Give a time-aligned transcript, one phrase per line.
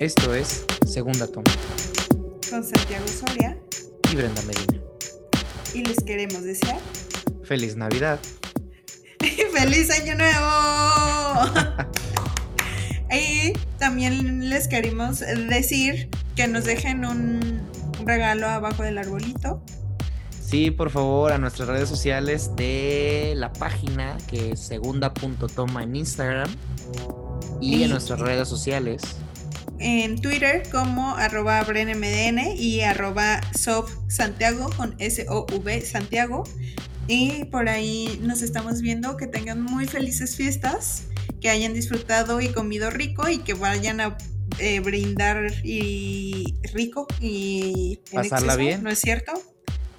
[0.00, 1.52] Esto es Segunda Toma.
[2.48, 3.58] Con Santiago Soria.
[4.10, 4.82] Y Brenda Medina.
[5.74, 6.78] Y les queremos desear.
[7.44, 8.18] Feliz Navidad.
[9.52, 11.52] ¡Feliz Año Nuevo!
[13.12, 17.60] y también les queremos decir que nos dejen un
[18.06, 19.62] regalo abajo del arbolito.
[20.40, 26.48] Sí, por favor, a nuestras redes sociales de la página que es segunda.toma en Instagram
[27.60, 29.19] y, en nuestras redes sociales.
[29.80, 33.40] En Twitter como arroba brenmdn y arroba
[34.08, 36.44] Santiago con S-O-V Santiago.
[37.08, 39.16] Y por ahí nos estamos viendo.
[39.16, 41.04] Que tengan muy felices fiestas,
[41.40, 44.18] que hayan disfrutado y comido rico y que vayan a
[44.58, 48.82] eh, brindar y rico y pasarla bien.
[48.82, 49.32] ¿No es cierto?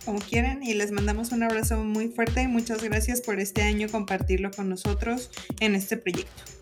[0.06, 3.88] como quieran y les mandamos un abrazo muy fuerte y muchas gracias por este año
[3.90, 6.61] compartirlo con nosotros en este proyecto.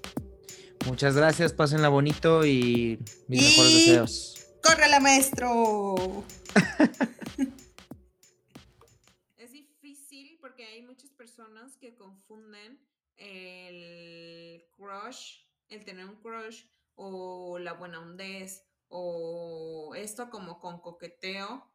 [0.85, 4.35] Muchas gracias, pásenla bonito y mis mejores deseos.
[4.63, 6.23] ¡Córrela, maestro!
[9.38, 12.80] es difícil porque hay muchas personas que confunden
[13.17, 16.63] el crush, el tener un crush
[16.95, 21.69] o la buena hondez o esto como con coqueteo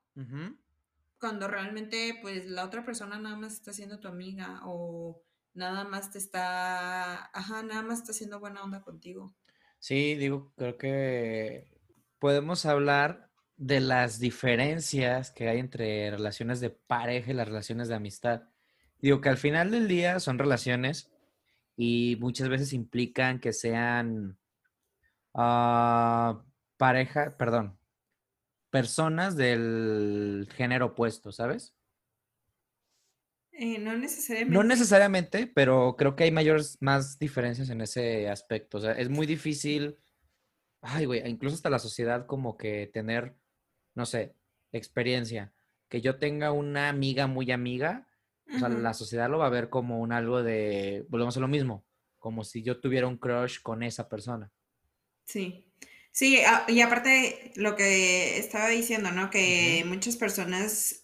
[1.19, 5.23] cuando realmente pues la otra persona nada más está siendo tu amiga o
[5.55, 9.34] nada más te está, ajá, nada más está haciendo buena onda contigo.
[9.78, 11.74] Sí, digo, creo que
[12.19, 17.94] podemos hablar de las diferencias que hay entre relaciones de pareja y las relaciones de
[17.94, 18.42] amistad.
[18.98, 21.10] Digo que al final del día son relaciones
[21.77, 24.38] y muchas veces implican que sean
[25.34, 26.42] ah,
[26.77, 27.78] pareja, perdón,
[28.70, 31.75] personas del género opuesto, ¿sabes?
[33.56, 34.55] Eh, no necesariamente.
[34.55, 38.78] No necesariamente, pero creo que hay mayores, más diferencias en ese aspecto.
[38.78, 39.97] O sea, es muy difícil,
[40.80, 43.36] ay, güey, incluso hasta la sociedad como que tener,
[43.94, 44.34] no sé,
[44.72, 45.53] experiencia.
[45.88, 48.09] Que yo tenga una amiga muy amiga,
[48.53, 51.48] o sea, la sociedad lo va a ver como un algo de, volvemos a lo
[51.48, 51.86] mismo,
[52.19, 54.50] como si yo tuviera un crush con esa persona.
[55.25, 55.71] Sí.
[56.10, 59.31] Sí, y aparte lo que estaba diciendo, ¿no?
[59.31, 61.03] Que muchas personas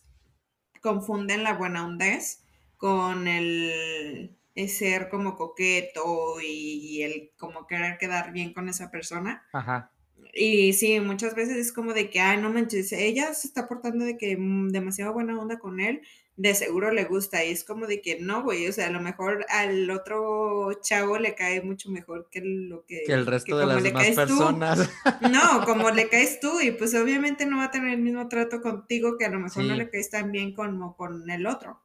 [0.81, 2.43] confunden la buena hondez
[2.77, 4.37] con el,
[4.69, 9.43] ser como coqueto y el como querer quedar bien con esa persona.
[9.53, 9.91] Ajá.
[10.33, 14.05] Y sí, muchas veces es como de que, ay, no manches, ella se está portando
[14.05, 16.03] de que mm, demasiado buena onda con él,
[16.37, 17.45] de seguro le gusta.
[17.45, 21.19] Y es como de que no, güey, o sea, a lo mejor al otro chavo
[21.19, 23.03] le cae mucho mejor que lo que...
[23.07, 24.91] Que el resto de las demás personas.
[25.31, 28.61] No, como le caes tú y pues obviamente no va a tener el mismo trato
[28.61, 31.83] contigo que a lo mejor no le caes tan bien como con el otro.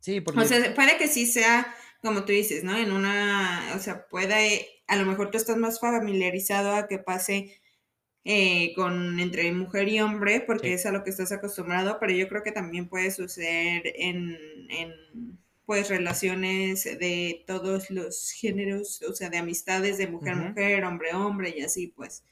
[0.00, 0.40] Sí, porque...
[0.40, 2.76] O sea, puede que sí sea, como tú dices, ¿no?
[2.76, 7.60] En una, o sea, puede, a lo mejor tú estás más familiarizado a que pase
[8.26, 12.26] eh, con entre mujer y hombre, porque es a lo que estás acostumbrado, pero yo
[12.26, 14.38] creo que también puede suceder en,
[15.66, 21.88] pues relaciones de todos los géneros, o sea, de amistades de mujer-mujer, hombre-hombre y así,
[21.88, 22.24] pues.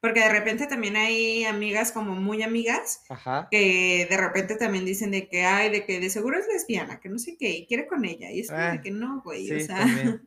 [0.00, 3.02] Porque de repente también hay amigas como muy amigas
[3.50, 7.10] que de repente también dicen de que hay, de que de seguro es lesbiana, que
[7.10, 8.30] no sé qué, y quiere con ella.
[8.30, 9.50] Y es de ah, que no, güey.
[9.52, 9.84] o sea.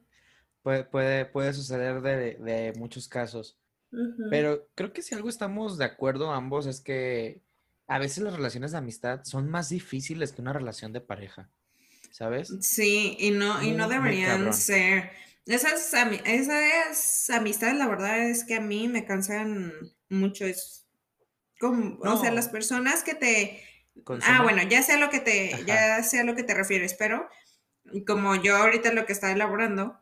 [0.63, 3.59] Puede, puede, puede suceder de, de muchos casos.
[4.30, 7.42] Pero creo que si algo estamos de acuerdo ambos es que
[7.88, 11.50] a veces las relaciones de amistad son más difíciles que una relación de pareja,
[12.12, 12.54] ¿sabes?
[12.62, 15.12] Sí, y no, y no deberían ser.
[15.46, 15.94] Esas,
[16.26, 19.74] esas amistades, la verdad es que a mí me cansan
[20.10, 20.46] mucho.
[20.46, 20.88] Es
[21.60, 23.62] como, o sea, las personas que te...
[24.24, 26.96] Ah, bueno, ya sé a lo que te, ya sé a lo que te refieres,
[26.96, 27.28] pero
[28.08, 30.00] como yo ahorita lo que estaba elaborando,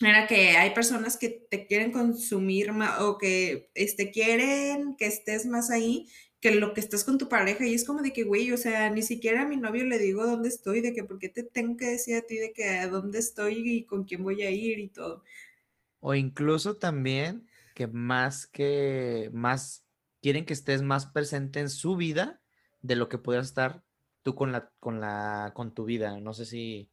[0.00, 5.70] era que hay personas que te quieren consumir o que este, quieren que estés más
[5.70, 6.08] ahí
[6.40, 8.88] que lo que estás con tu pareja y es como de que, güey, o sea,
[8.88, 11.76] ni siquiera a mi novio le digo dónde estoy, de que por qué te tengo
[11.76, 14.78] que decir a ti de que a dónde estoy y con quién voy a ir
[14.78, 15.22] y todo.
[16.00, 19.84] O incluso también que más que, más,
[20.22, 22.40] quieren que estés más presente en su vida
[22.80, 23.82] de lo que puedas estar
[24.22, 26.18] tú con la, con la, con tu vida.
[26.20, 26.88] No sé si,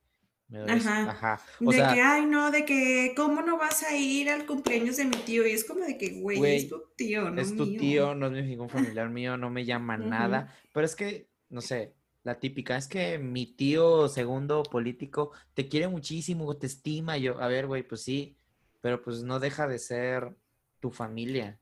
[0.49, 1.41] Ajá.
[1.59, 5.17] de que, ay, no, de que, ¿cómo no vas a ir al cumpleaños de mi
[5.17, 5.45] tío?
[5.45, 8.45] Y es como de que, güey, es tu tío, no Es tu tío, no es
[8.45, 10.53] ningún familiar mío, no me llama nada.
[10.71, 15.89] Pero es que, no sé, la típica, es que mi tío segundo político te quiere
[15.89, 17.17] muchísimo, te estima.
[17.17, 18.37] yo, a ver, güey, pues sí,
[18.81, 20.33] pero pues no deja de ser
[20.79, 21.59] tu familia.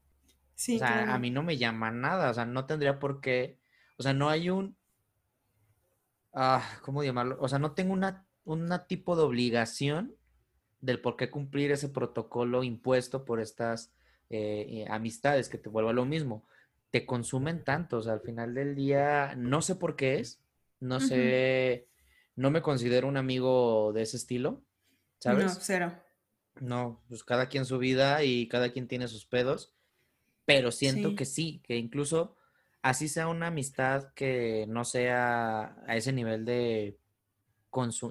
[0.53, 3.59] Sí, o sea, a mí no me llama nada, o sea, no tendría por qué,
[3.97, 4.77] o sea, no hay un,
[6.33, 7.37] ah, ¿cómo llamarlo?
[7.41, 10.15] O sea, no tengo una un tipo de obligación
[10.81, 13.91] del por qué cumplir ese protocolo impuesto por estas
[14.29, 16.45] eh, amistades, que te vuelva lo mismo,
[16.91, 20.41] te consumen tanto, o sea, al final del día, no sé por qué es,
[20.79, 21.87] no sé,
[22.35, 24.61] no me considero un amigo de ese estilo,
[25.19, 25.45] ¿sabes?
[25.45, 25.93] No, cero.
[26.61, 29.73] No, pues cada quien su vida y cada quien tiene sus pedos,
[30.45, 32.35] pero siento que sí, que incluso
[32.81, 36.97] así sea una amistad que no sea a ese nivel de,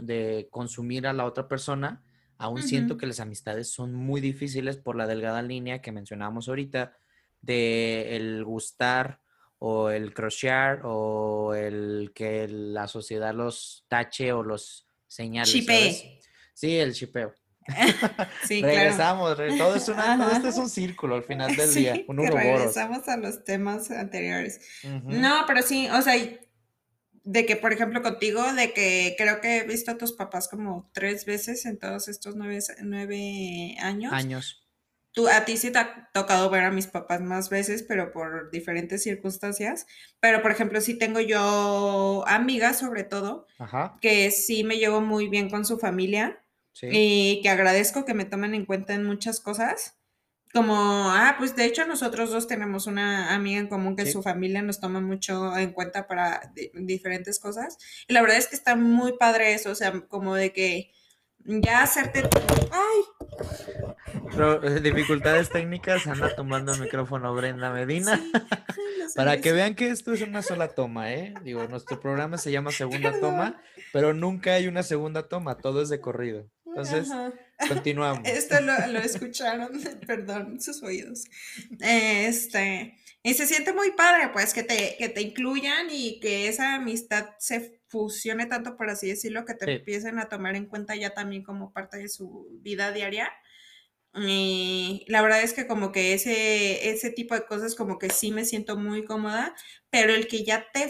[0.03, 2.03] de consumir a la otra persona,
[2.39, 6.97] aún siento que las amistades son muy difíciles por la delgada línea que mencionábamos ahorita
[7.41, 9.21] de el gustar
[9.59, 15.47] o el crochear o el que la sociedad los tache o los señale.
[16.55, 17.35] Sí, el chipeo.
[18.47, 23.09] sí, Regresamos, todo, es una, esto es un círculo al final del día, un Regresamos
[23.09, 24.61] a los temas anteriores.
[24.83, 26.15] No, pero sí, o sea,
[27.25, 30.91] de que, por ejemplo, contigo, de que creo que he visto a tus papás como
[30.93, 34.13] tres veces en todos estos nueve, nueve años.
[34.13, 34.61] Años.
[35.13, 38.51] Tú, a ti sí te ha tocado ver a mis papás más veces, pero por
[38.51, 39.87] diferentes circunstancias.
[40.21, 43.47] Pero, por ejemplo, sí tengo yo amigas, sobre todo,
[44.01, 46.43] que sí me llevo muy bien con su familia
[46.83, 49.97] y que agradezco que me tomen en cuenta en muchas cosas.
[50.55, 54.63] Como, ah, pues de hecho nosotros dos tenemos una amiga en común que su familia
[54.63, 57.77] nos toma mucho en cuenta para diferentes cosas.
[58.07, 60.93] Y la verdad es que está muy padre eso, o sea, como de que
[61.45, 62.23] ya hacerte...
[62.71, 63.03] ¡Ay!
[64.31, 68.21] Pero, eh, dificultades técnicas, anda tomando el micrófono Brenda Medina.
[69.17, 71.35] Para que vean que esto es una sola toma, ¿eh?
[71.43, 73.61] Digo, nuestro programa se llama Segunda Toma,
[73.93, 76.49] pero nunca hay una segunda toma, todo es de corrido.
[76.65, 77.09] Entonces,
[77.69, 78.27] continuamos.
[78.29, 79.71] Esto lo, lo escucharon,
[80.07, 81.25] perdón, sus oídos.
[81.81, 86.75] Este, y se siente muy padre, pues, que te, que te incluyan y que esa
[86.75, 91.15] amistad se fusione tanto, por así decirlo, que te empiecen a tomar en cuenta ya
[91.15, 93.33] también como parte de su vida diaria.
[94.17, 98.31] Y la verdad es que como que ese, ese tipo de cosas como que sí
[98.31, 99.55] me siento muy cómoda,
[99.91, 100.89] pero el que ya te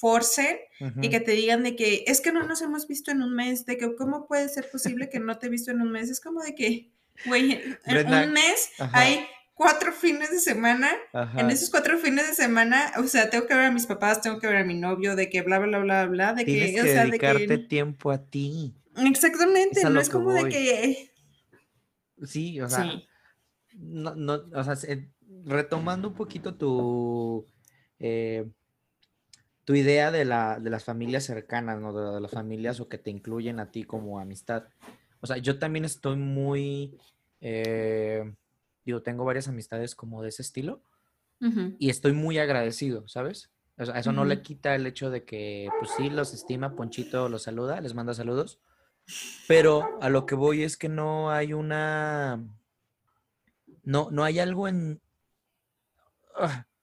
[0.00, 0.68] force
[1.02, 3.66] y que te digan de que es que no nos hemos visto en un mes,
[3.66, 6.20] de que cómo puede ser posible que no te he visto en un mes, es
[6.20, 6.90] como de que,
[7.26, 10.90] güey, en un mes hay cuatro fines de semana,
[11.36, 14.40] en esos cuatro fines de semana, o sea, tengo que ver a mis papás, tengo
[14.40, 17.04] que ver a mi novio, de que bla, bla, bla, bla, de que, o sea,
[17.04, 17.66] dedicarte de que...
[17.66, 18.74] tiempo a ti.
[18.96, 21.12] Exactamente, no es como de que...
[22.24, 22.90] Sí, o sea,
[23.74, 24.76] No, no, o sea,
[25.44, 27.46] retomando un poquito tu...
[27.98, 28.46] Eh,
[29.64, 31.92] tu idea de, la, de las familias cercanas, ¿no?
[31.92, 34.64] De, las familias o que te incluyen a ti como amistad.
[35.20, 36.98] O sea, yo también estoy muy,
[37.40, 38.34] eh,
[38.84, 40.82] digo, tengo varias amistades como de ese estilo
[41.78, 43.50] y estoy muy agradecido, ¿sabes?
[43.78, 47.30] O sea, eso no le quita el hecho de que, pues sí, los estima, Ponchito
[47.30, 48.60] los saluda, les manda saludos,
[49.48, 52.44] pero a lo que voy es que no hay una,
[53.84, 55.00] no, no hay algo en,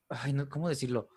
[0.09, 1.09] ay, no, ¿cómo decirlo?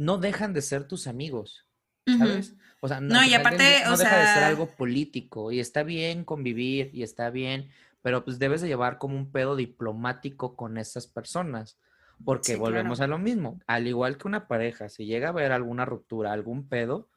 [0.00, 1.66] No dejan de ser tus amigos,
[2.06, 2.54] ¿sabes?
[2.80, 6.88] O sea, no, y aparte, no, deja de ser algo político y está bien convivir
[6.94, 7.68] y está bien,
[8.00, 11.78] pero pues debes de llevar como un pedo diplomático con esas personas,
[12.24, 15.84] porque volvemos a lo mismo, al igual que una pareja, si llega a haber alguna
[15.84, 17.10] ruptura, algún pedo,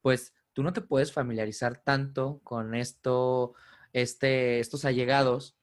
[0.00, 3.52] pues tú no te puedes familiarizar tanto con esto,
[3.92, 5.58] este, estos allegados,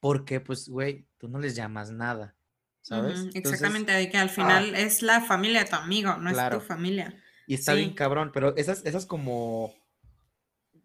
[0.00, 2.34] porque pues, güey, tú no les llamas nada.
[2.86, 3.26] ¿Sabes?
[3.34, 4.78] exactamente, de que al final ah.
[4.78, 7.20] es la familia de tu amigo, no es tu familia.
[7.48, 9.74] Y está bien cabrón, pero esas, esas como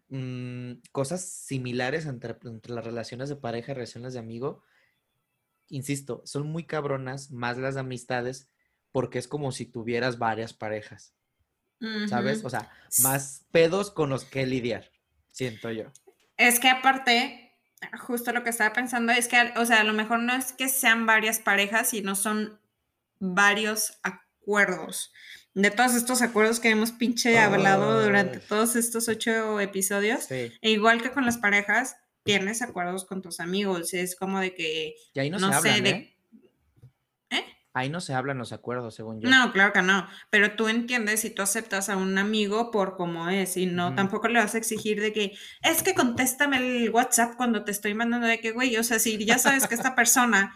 [0.08, 4.64] mm, cosas similares entre, las relaciones de pareja y relaciones de amigo,
[5.68, 8.50] insisto, son muy cabronas, más las amistades,
[8.90, 11.14] porque es como si tuvieras varias parejas,
[12.08, 12.44] ¿sabes?
[12.44, 12.68] O sea,
[12.98, 14.90] más pedos con los que lidiar,
[15.30, 15.84] siento yo.
[16.36, 17.41] Es que aparte,
[17.98, 20.68] justo lo que estaba pensando es que, o sea, a lo mejor no es que
[20.68, 22.58] sean varias parejas, sino son
[23.18, 25.12] varios acuerdos.
[25.54, 31.02] De todos estos acuerdos que hemos pinche hablado durante todos estos ocho episodios, e igual
[31.02, 33.92] que con las parejas, tienes acuerdos con tus amigos.
[33.94, 34.94] Es como de que.
[35.12, 36.16] Y ahí no, se hablan, ¿eh?
[37.74, 39.30] Ahí no se hablan los acuerdos, según yo.
[39.30, 40.06] No, claro que no.
[40.28, 44.28] Pero tú entiendes y tú aceptas a un amigo por como es y no, tampoco
[44.28, 48.26] le vas a exigir de que es que contéstame el WhatsApp cuando te estoy mandando
[48.26, 50.54] de que, güey, o sea, si ya sabes que esta persona,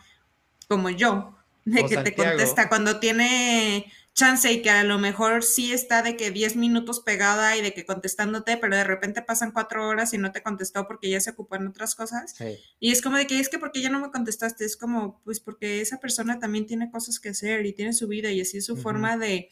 [0.69, 5.73] como yo, de que te contesta cuando tiene chance y que a lo mejor sí
[5.73, 9.87] está de que 10 minutos pegada y de que contestándote, pero de repente pasan cuatro
[9.87, 12.35] horas y no te contestó porque ya se ocupó en otras cosas.
[12.81, 15.39] Y es como de que es que porque ya no me contestaste, es como, pues
[15.39, 18.65] porque esa persona también tiene cosas que hacer y tiene su vida y así es
[18.65, 19.51] su forma de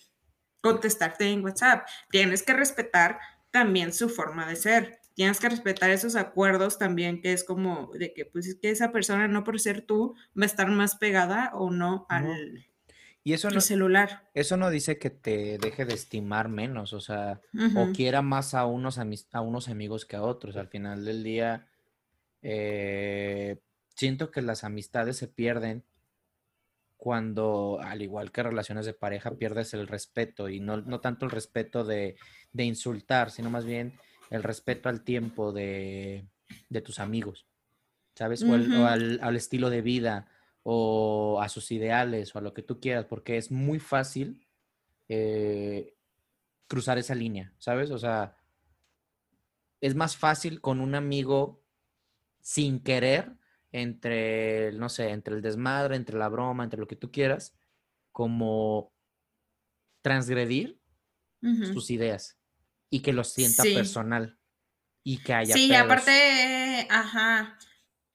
[0.62, 1.86] contestarte en WhatsApp.
[2.10, 3.18] Tienes que respetar
[3.50, 4.98] también su forma de ser.
[5.14, 8.90] tienes que respetar esos acuerdos también, que es como de que, pues, es que esa
[8.90, 12.66] persona, no por ser tú, va a estar más pegada o no al,
[13.26, 14.28] y eso no, celular.
[14.34, 17.40] Eso no dice que te deje de estimar menos, o sea,
[17.74, 20.56] o quiera más a unos, a unos amigos que a otros.
[20.56, 21.66] Al final del día,
[22.42, 23.56] eh,
[23.96, 25.84] siento que las amistades se pierden
[26.98, 31.82] cuando, al igual que relaciones de pareja, pierdes el respeto y no, tanto el respeto
[31.82, 32.16] de,
[32.52, 36.26] insultar, sino más bien el respeto al tiempo de,
[36.84, 37.46] tus amigos,
[38.14, 38.42] ¿sabes?
[38.42, 40.26] O, al, estilo de vida
[40.64, 44.44] o a sus ideales o a lo que tú quieras, porque es muy fácil
[45.08, 45.94] eh,
[46.66, 47.90] cruzar esa línea, ¿sabes?
[47.90, 48.36] O sea,
[49.80, 51.62] es más fácil con un amigo
[52.40, 53.36] sin querer
[53.72, 57.54] entre, no sé, entre el desmadre, entre la broma, entre lo que tú quieras,
[58.10, 58.92] como
[60.00, 60.80] transgredir
[61.72, 62.38] sus ideas
[62.88, 64.38] y que lo sienta personal
[65.02, 65.54] y que haya.
[65.54, 67.58] Sí, aparte, ajá,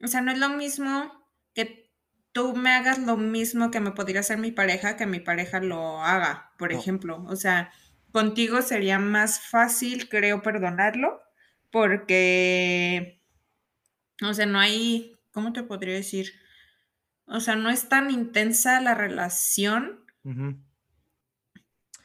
[0.01, 1.18] o sea, no es lo mismo
[2.31, 6.01] tú me hagas lo mismo que me podría hacer mi pareja, que mi pareja lo
[6.01, 7.23] haga, por ejemplo.
[7.27, 7.71] O sea,
[8.11, 11.21] contigo sería más fácil, creo, perdonarlo,
[11.71, 13.21] porque,
[14.21, 16.33] o sea, no hay ¿cómo te podría decir?
[17.25, 20.01] O sea, no es tan intensa la relación.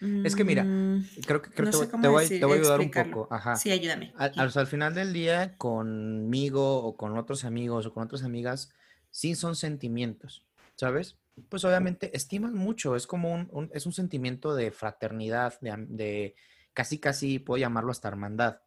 [0.01, 3.29] Es que mira, mm, creo que, creo te, voy, te, voy, a ayudar un poco.
[3.31, 3.57] Ajá.
[3.57, 4.13] Sí, ayúdame.
[4.17, 8.73] Al, final del día, conmigo o con otros amigos o con otras amigas,
[9.15, 10.45] sí son sentimientos,
[10.75, 11.17] ¿sabes?
[11.49, 16.35] Pues obviamente estiman mucho, es como un, es un sentimiento de fraternidad, de, de,
[16.73, 18.59] casi casi puedo llamarlo hasta hermandad.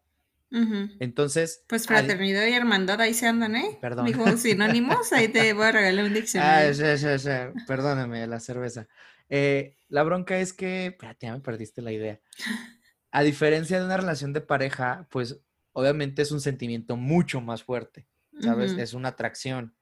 [0.50, 1.64] Entonces.
[1.68, 3.76] Pues fraternidad y hermandad ahí se andan, ¿eh?
[3.82, 4.06] Perdón.
[4.06, 6.70] Dijo sinónimos, ahí te voy a regalar un diccionario.
[6.70, 7.64] Ah, sí, sí, sí.
[7.66, 8.88] Perdóname la cerveza.
[9.28, 10.86] Eh, la bronca es que.
[10.86, 12.20] Espérate, ya me perdiste la idea.
[13.10, 15.38] A diferencia de una relación de pareja, pues
[15.72, 18.06] obviamente es un sentimiento mucho más fuerte,
[18.40, 18.72] ¿sabes?
[18.72, 19.74] Es una atracción,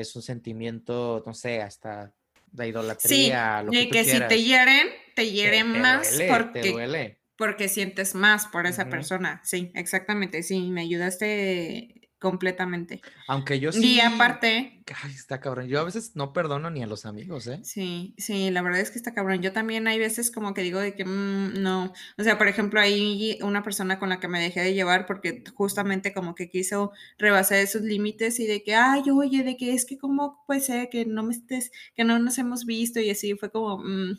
[0.00, 2.12] es un sentimiento, no sé, hasta
[2.52, 3.60] la idolatría.
[3.60, 6.60] Sí, lo que y que si te hieren, te hieren más porque.
[6.60, 9.40] Te duele porque sientes más por esa persona.
[9.44, 13.02] Sí, exactamente, sí, me ayudaste completamente.
[13.28, 13.96] Aunque yo sí.
[13.96, 14.82] Y aparte.
[15.02, 15.68] Ay, está cabrón.
[15.68, 17.60] Yo a veces no perdono ni a los amigos, ¿eh?
[17.64, 19.42] Sí, sí, la verdad es que está cabrón.
[19.42, 21.92] Yo también hay veces como que digo de que mm, no.
[22.16, 25.44] O sea, por ejemplo, hay una persona con la que me dejé de llevar porque
[25.54, 29.84] justamente como que quiso rebasar esos límites y de que, ay, oye, de que es
[29.84, 33.34] que como puede ser que no me estés, que no nos hemos visto y así
[33.34, 33.84] fue como.
[33.84, 34.18] Mm,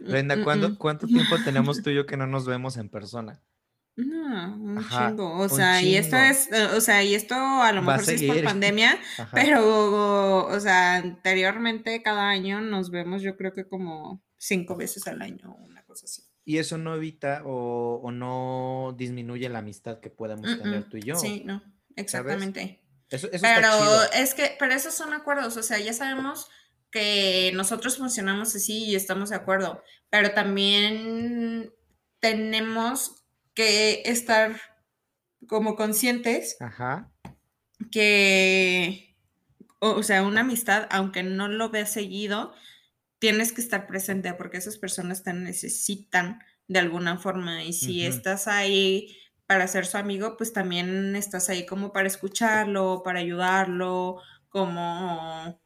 [0.00, 3.42] Brenda, ¿cuándo, ¿cuánto tiempo tenemos tú y yo que no nos vemos en persona?
[3.96, 5.38] No, un chingo.
[5.38, 8.44] O sea, y esto es, o sea, y esto a lo mejor sí es por
[8.44, 8.98] pandemia,
[9.32, 15.22] pero, o sea, anteriormente cada año nos vemos, yo creo que como cinco veces al
[15.22, 16.22] año, una cosa así.
[16.44, 21.16] Y eso no evita o, no disminuye la amistad que podemos tener tú y yo.
[21.16, 21.62] Sí, no,
[21.96, 22.82] exactamente.
[23.08, 26.48] Eso, pero es que, pero esos son acuerdos, o sea, ya sabemos
[26.90, 31.72] que nosotros funcionamos así y estamos de acuerdo, pero también
[32.20, 33.25] tenemos
[33.56, 34.60] que estar
[35.48, 36.56] como conscientes
[37.90, 39.16] que,
[39.80, 42.52] o, sea, una amistad, aunque no lo veas seguido,
[43.18, 48.46] tienes que estar presente porque esas personas te necesitan de alguna forma y si estás
[48.46, 55.58] ahí para ser su amigo, pues también estás ahí como para escucharlo, para ayudarlo, como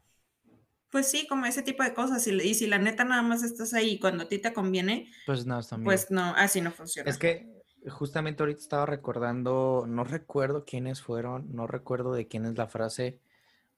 [0.91, 2.27] pues sí, como ese tipo de cosas.
[2.27, 5.61] Y, si la neta nada más estás ahí cuando a ti te conviene, pues no,
[5.83, 7.09] Pues no, así no funciona.
[7.09, 12.57] Es que justamente ahorita estaba recordando, no recuerdo quiénes fueron, no recuerdo de quién es
[12.57, 13.21] la frase.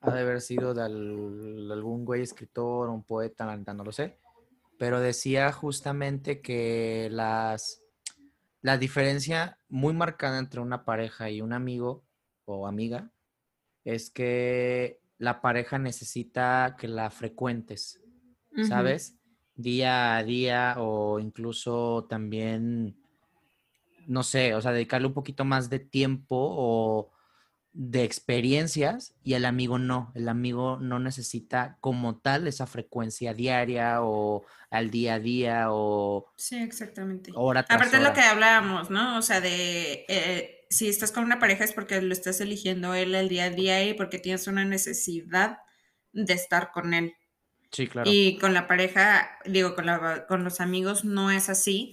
[0.01, 4.19] Ha de haber sido de, algún güey escritor, un poeta, no lo sé.
[4.79, 7.83] Pero decía justamente que las,
[8.63, 12.05] la diferencia muy marcada entre una pareja y un amigo
[12.45, 13.13] o amiga
[13.85, 18.01] es que la pareja necesita que la frecuentes,
[18.69, 19.17] ¿sabes?
[19.55, 22.97] Día a día o incluso también,
[24.07, 27.11] no sé, o sea, dedicarle un poquito más de tiempo o
[27.73, 34.03] de experiencias y el amigo no, el amigo no necesita como tal esa frecuencia diaria
[34.03, 36.31] o al día a día o...
[36.37, 37.33] Sí, exactamente.
[37.35, 39.19] Aparte de lo que hablábamos, ¿no?
[39.19, 40.05] O sea, de...
[40.09, 43.51] Eh, si estás con una pareja es porque lo estás eligiendo él el día a
[43.51, 45.59] día y porque tienes una necesidad
[46.13, 47.15] de estar con él.
[47.71, 48.11] Sí, claro.
[48.11, 49.87] Y con la pareja, digo, con,
[50.29, 51.93] con los amigos no es así,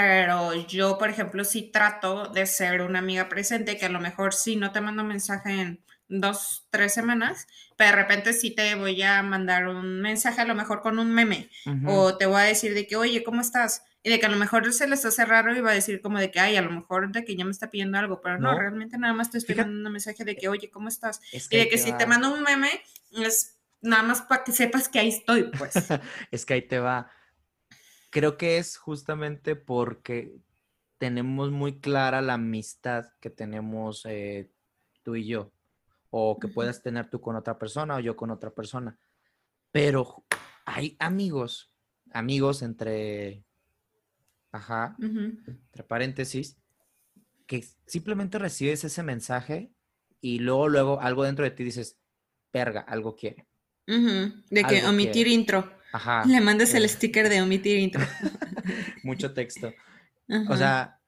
[0.00, 4.32] pero yo, por ejemplo, sí trato de ser una amiga presente, que a lo mejor
[4.32, 9.02] sí no te mando mensaje en dos, tres semanas, pero de repente sí te voy
[9.02, 11.50] a mandar un mensaje, a lo mejor con un meme,
[11.86, 13.82] o te voy a decir de que, oye, ¿cómo estás?
[14.02, 16.18] Y de que a lo mejor se les hace raro y va a decir como
[16.18, 18.58] de que, ay, a lo mejor de que ya me está pidiendo algo, pero no,
[18.58, 21.20] realmente nada más te estoy mandando un mensaje de que, oye, ¿cómo estás?
[21.50, 22.70] y de que si te mando un meme,
[23.22, 25.74] es nada más para que sepas que ahí estoy, pues.
[26.30, 27.12] es que ahí te va
[28.10, 30.36] creo que es justamente porque
[30.98, 34.50] tenemos muy clara la amistad que tenemos eh,
[35.02, 35.52] tú y yo,
[36.10, 38.98] o que puedas tener tú con otra persona o yo con otra persona.
[39.72, 40.24] Pero
[40.66, 41.72] hay amigos,
[42.12, 43.44] amigos entre,
[44.52, 46.58] ajá, entre paréntesis,
[47.46, 49.72] que simplemente recibes ese mensaje
[50.20, 51.98] y luego, luego algo dentro de ti dices,
[52.50, 53.46] perga, algo quiere.
[54.50, 55.79] De que omitir intro.
[55.92, 56.24] Ajá.
[56.26, 56.88] Le mandes el eh.
[56.88, 58.02] sticker de omitir intro.
[59.02, 59.72] Mucho texto.
[60.48, 61.00] O sea,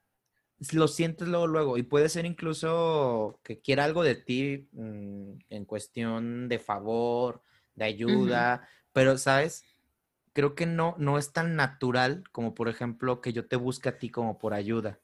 [0.72, 1.78] lo sientes luego, luego.
[1.78, 7.42] Y puede ser incluso que quiera algo de ti mm, en cuestión de favor,
[7.74, 8.68] de ayuda.
[8.92, 9.64] Pero, ¿sabes?
[10.32, 13.98] Creo que no, no es tan natural como, por ejemplo, que yo te busque a
[13.98, 14.98] ti como por ayuda.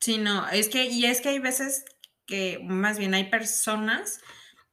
[0.00, 1.84] Sí, no, es que, y es que hay veces
[2.26, 4.20] que más bien hay personas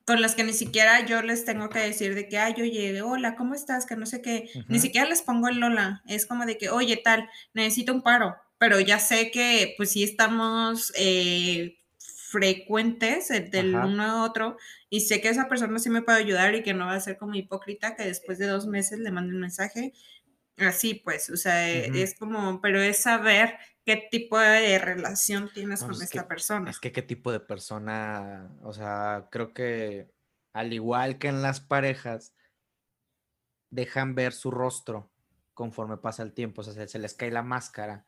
[0.08, 3.36] con las que ni siquiera yo les tengo que decir de que, ay, oye, hola,
[3.36, 3.86] ¿cómo estás?
[3.86, 6.96] Que no sé qué, ni siquiera les pongo el hola, es como de que, oye,
[6.96, 14.02] tal, necesito un paro, pero ya sé que pues sí estamos eh, frecuentes del uno
[14.02, 14.56] a otro
[14.90, 17.18] y sé que esa persona sí me puede ayudar y que no va a ser
[17.18, 19.92] como hipócrita que después de dos meses le mande un mensaje.
[20.56, 25.94] Así pues, o sea, es como, pero es saber qué tipo de relación tienes con
[26.02, 26.70] esta persona.
[26.70, 30.12] Es que qué tipo de persona, o sea, creo que
[30.52, 32.34] al igual que en las parejas,
[33.70, 35.10] dejan ver su rostro
[35.54, 38.06] conforme pasa el tiempo, o sea, se, les cae la máscara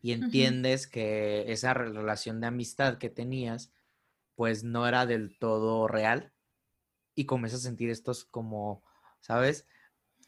[0.00, 3.74] y entiendes que esa relación de amistad que tenías,
[4.34, 6.32] pues no era del todo real
[7.14, 8.82] y comienzas a sentir estos como,
[9.20, 9.68] ¿sabes?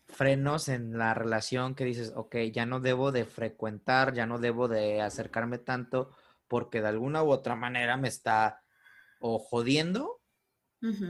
[0.07, 4.69] Frenos en la relación que dices, ok, ya no debo de frecuentar, ya no debo
[4.69, 6.11] de acercarme tanto
[6.49, 8.63] porque de alguna u otra manera me está
[9.21, 10.21] o jodiendo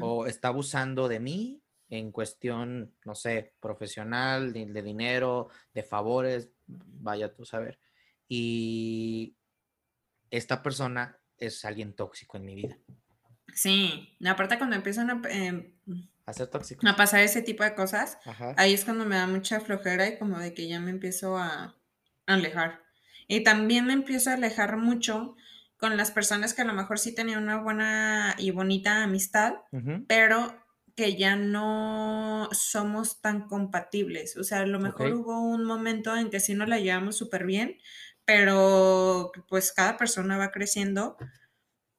[0.01, 6.53] o está abusando de mí en cuestión, no sé, profesional, de, de, dinero, de favores,
[6.67, 7.81] vaya tú a saber.
[8.29, 9.37] Y
[10.31, 12.79] esta persona es alguien tóxico en mi vida.
[13.53, 15.23] Sí, aparte cuando empiezan a...
[15.29, 15.75] Em,
[16.27, 16.87] a ser tóxico.
[16.89, 18.19] A pasar ese tipo de cosas,
[18.57, 21.77] ahí es cuando me da mucha flojera y como de que ya me empiezo a,
[22.27, 22.83] alejar.
[23.29, 25.37] Y también me empiezo a alejar mucho
[25.77, 29.55] con las personas que a lo mejor sí tenían una buena y bonita amistad,
[30.07, 30.55] pero
[30.95, 34.37] que ya no somos tan compatibles.
[34.37, 37.45] O sea, a lo mejor hubo un momento en que sí nos la llevamos súper
[37.45, 37.79] bien,
[38.25, 41.19] pero pues cada persona va creciendo,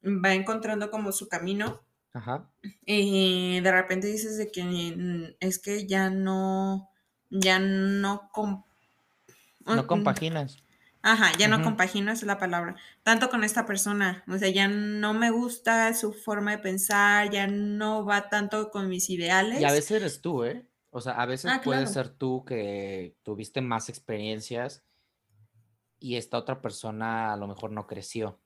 [0.03, 1.83] va encontrando como su camino
[2.15, 2.49] Ajá.
[2.85, 6.89] Y de repente dices de que mm, es que ya no,
[7.29, 8.29] ya no...
[8.33, 8.63] no
[9.65, 10.57] mm, compaginas.
[11.01, 12.77] Ajá, ya no compaginas la palabra.
[13.03, 14.23] Tanto con esta persona.
[14.29, 18.87] O sea, ya no me gusta su forma de pensar, ya no va tanto con
[18.87, 19.59] mis ideales.
[19.59, 20.65] Y a veces eres tú, ¿eh?
[20.91, 24.83] O sea, a veces ah, puede ser tú que tuviste más experiencias
[25.99, 28.39] y esta otra persona a lo mejor no creció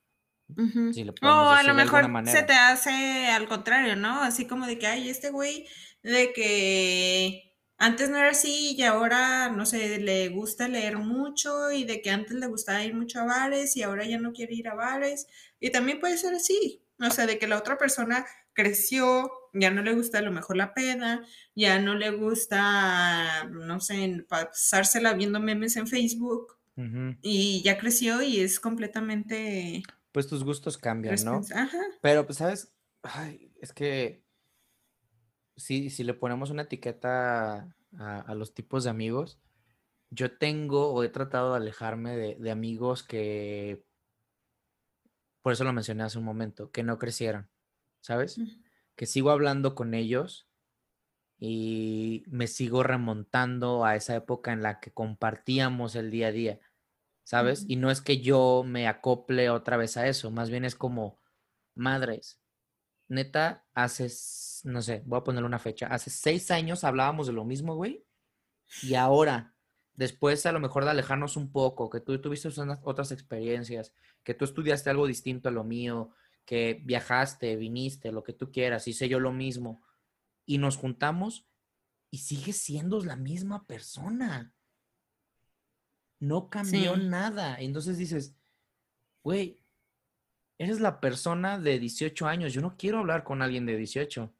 [1.22, 4.22] o a lo mejor se te hace al contrario, ¿no?
[4.22, 5.66] Así como de que, ay, este güey,
[6.02, 11.84] de que antes no era así y ahora, no sé, le gusta leer mucho y
[11.84, 14.68] de que antes le gustaba ir mucho a bares y ahora ya no quiere ir
[14.68, 15.26] a bares.
[15.60, 19.82] Y también puede ser así, o sea, de que la otra persona creció, ya no
[19.82, 25.40] le gusta a lo mejor la pena, ya no le gusta, no sé, pasársela viendo
[25.40, 26.58] memes en Facebook.
[27.20, 31.42] Y ya creció y es completamente pues tus gustos cambian, ¿no?
[32.00, 32.72] Pero, pues, ¿sabes?
[33.02, 34.24] Ay, es que
[35.56, 39.40] si, si le ponemos una etiqueta a, los tipos de amigos,
[40.10, 43.84] yo tengo o he tratado de alejarme de, amigos que,
[45.42, 47.48] por eso lo mencioné hace un momento, que no crecieron,
[48.00, 48.40] ¿sabes?
[48.96, 50.48] Que sigo hablando con ellos
[51.38, 56.60] y me sigo remontando a esa época en la que compartíamos el día a día.
[57.30, 57.64] ¿Sabes?
[57.68, 61.20] Y no es que yo me acople otra vez a eso, más bien es como,
[61.76, 62.40] madres,
[63.06, 64.10] neta, hace,
[64.64, 68.04] no sé, voy a ponerle una fecha, hace seis años hablábamos de lo mismo, güey,
[68.82, 69.54] y ahora,
[69.94, 72.48] después a lo mejor de alejarnos un poco, que tú tuviste
[72.82, 76.10] otras experiencias, que tú estudiaste algo distinto a lo mío,
[76.44, 79.84] que viajaste, viniste, lo que tú quieras, hice yo lo mismo,
[80.46, 81.46] y nos juntamos
[82.10, 84.52] y sigues siendo la misma persona.
[86.20, 87.56] No cambió nada.
[87.58, 88.34] Entonces dices,
[89.24, 89.58] güey,
[90.58, 94.32] eres la persona de 18 años, yo no quiero hablar con alguien de 18.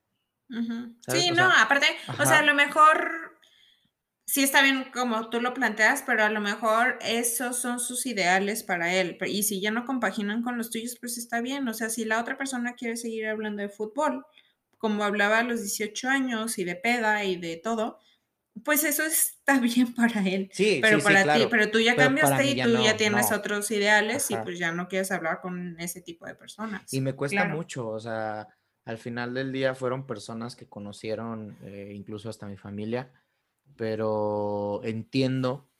[1.08, 1.86] Sí, no, aparte,
[2.18, 3.38] o sea, a lo mejor
[4.26, 8.62] sí está bien como tú lo planteas, pero a lo mejor esos son sus ideales
[8.62, 9.16] para él.
[9.26, 11.66] Y si ya no compaginan con los tuyos, pues está bien.
[11.68, 14.24] O sea, si la otra persona quiere seguir hablando de fútbol,
[14.78, 17.98] como hablaba a los 18 años y de peda y de todo,
[18.64, 20.50] pues eso está bien para él.
[20.52, 24.36] Sí, pero para ti, pero tú ya cambiaste y tú ya tienes otros ideales y
[24.36, 26.92] pues ya no quieres hablar con ese tipo de personas.
[26.92, 28.48] Y me cuesta mucho, o sea,
[28.84, 33.12] al final del día fueron personas que conocieron eh, incluso hasta mi familia,
[33.76, 35.70] pero entiendo,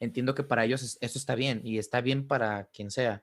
[0.00, 3.22] entiendo que para ellos eso está bien y está bien para quien sea,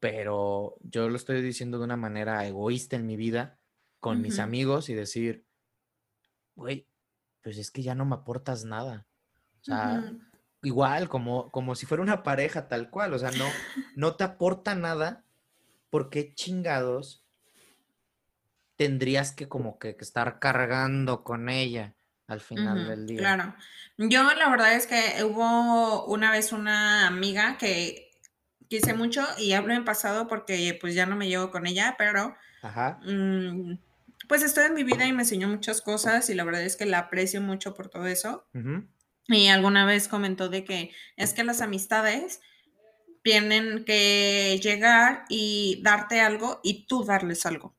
[0.00, 3.58] pero yo lo estoy diciendo de una manera egoísta en mi vida
[4.00, 5.44] con mis amigos y decir,
[6.54, 6.87] güey,
[7.48, 9.06] pues es que ya no me aportas nada.
[9.62, 10.12] O sea,
[10.62, 13.46] igual, como, como si fuera una pareja tal cual, o sea, no,
[13.96, 15.24] no te aporta nada,
[15.88, 17.24] ¿por qué chingados
[18.76, 21.94] tendrías que como que, estar cargando con ella
[22.26, 23.20] al final del día?
[23.20, 23.54] Claro.
[23.96, 28.10] Yo la verdad es que hubo una vez una amiga que
[28.68, 32.36] quise mucho y hablo en pasado porque pues ya no me llevo con ella, pero
[32.60, 33.00] Ajá.
[33.04, 33.78] Mm,
[34.26, 36.86] pues estoy en mi vida y me enseñó muchas cosas y la verdad es que
[36.86, 38.48] la aprecio mucho por todo eso.
[39.28, 42.40] Y alguna vez comentó de que es que las amistades
[43.22, 47.77] tienen que llegar y darte algo y tú darles algo.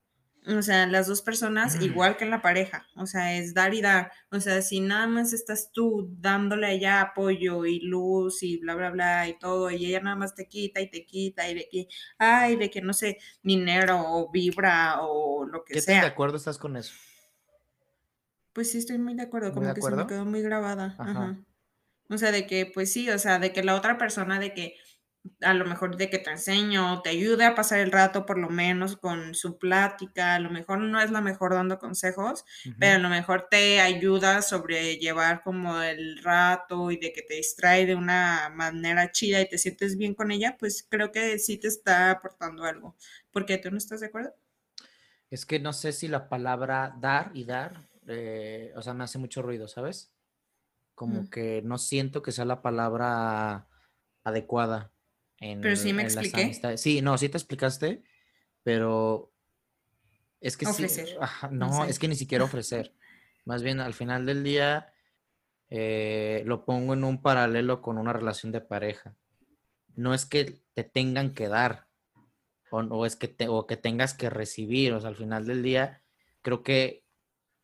[0.58, 1.84] O sea, las dos personas, mm.
[1.84, 4.12] igual que en la pareja, o sea, es dar y dar.
[4.32, 8.76] O sea, si nada más estás tú dándole a ella apoyo y luz y bla,
[8.76, 11.68] bla, bla y todo, y ella nada más te quita y te quita y de
[11.70, 15.96] que, ay, de que no sé, dinero o vibra o lo que sea.
[15.96, 16.94] ¿Qué de acuerdo estás con eso?
[18.54, 20.96] Pues sí, estoy muy de acuerdo, como que se me quedó muy grabada.
[20.98, 21.38] Ajá.
[22.10, 24.76] O sea, de que, pues sí, o sea, de que la otra persona, de que
[25.42, 28.50] a lo mejor de que te enseño, te ayude a pasar el rato por lo
[28.50, 32.46] menos con su plática, a lo mejor no es la mejor dando consejos,
[32.80, 37.36] pero a lo mejor te ayuda a sobrellevar como el rato y de que te
[37.36, 41.58] distrae de una manera chida y te sientes bien con ella, pues creo que sí
[41.58, 42.96] te está aportando algo.
[43.32, 44.34] ¿Por qué tú no estás de acuerdo?
[45.30, 49.20] Es que no sé si la palabra dar y dar, eh, o sea, me hace
[49.20, 50.12] mucho ruido, ¿sabes?
[50.96, 51.30] Como mm.
[51.30, 53.68] que no siento que sea la palabra
[54.24, 54.92] adecuada
[55.40, 56.78] pero sí me expliqué.
[56.78, 58.04] Sí, no, sí te explicaste,
[58.64, 59.32] pero
[60.42, 61.08] es que ofrecer.
[61.08, 61.16] sí.
[61.52, 62.94] no, es que ni siquiera ofrecer.
[63.46, 64.94] Más bien, al final del día,
[65.70, 69.16] eh, lo pongo en un paralelo con una relación de pareja.
[69.96, 71.88] No es que te tengan que dar,
[72.72, 74.94] o, es que te, o que tengas que recibir.
[74.94, 76.04] O sea, al final del día,
[76.42, 77.04] creo que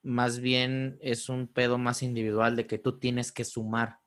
[0.02, 4.00] más bien es un pedo más individual de que tú tienes que sumar.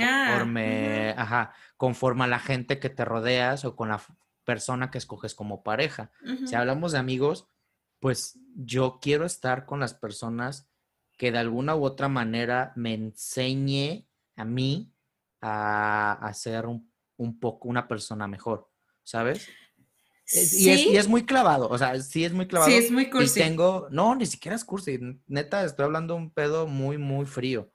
[0.00, 4.00] Ah, conforme, ajá, conforme a la gente que te rodeas o con la
[4.44, 6.10] persona que escoges como pareja.
[6.46, 7.46] Si hablamos de amigos,
[8.00, 10.68] pues yo quiero estar con las personas
[11.18, 14.06] que de alguna u otra manera me enseñe
[14.36, 14.90] a mí
[15.42, 18.70] a, ser un, poco una persona mejor,
[19.02, 19.48] ¿sabes?
[20.30, 22.70] Y, es, muy clavado, o sea, sí es muy clavado.
[22.70, 23.40] Sí, es muy cursi.
[23.40, 27.26] Y tengo, no, ni siquiera es cursi, neta, estoy hablando de un pedo muy, muy
[27.26, 27.70] frío,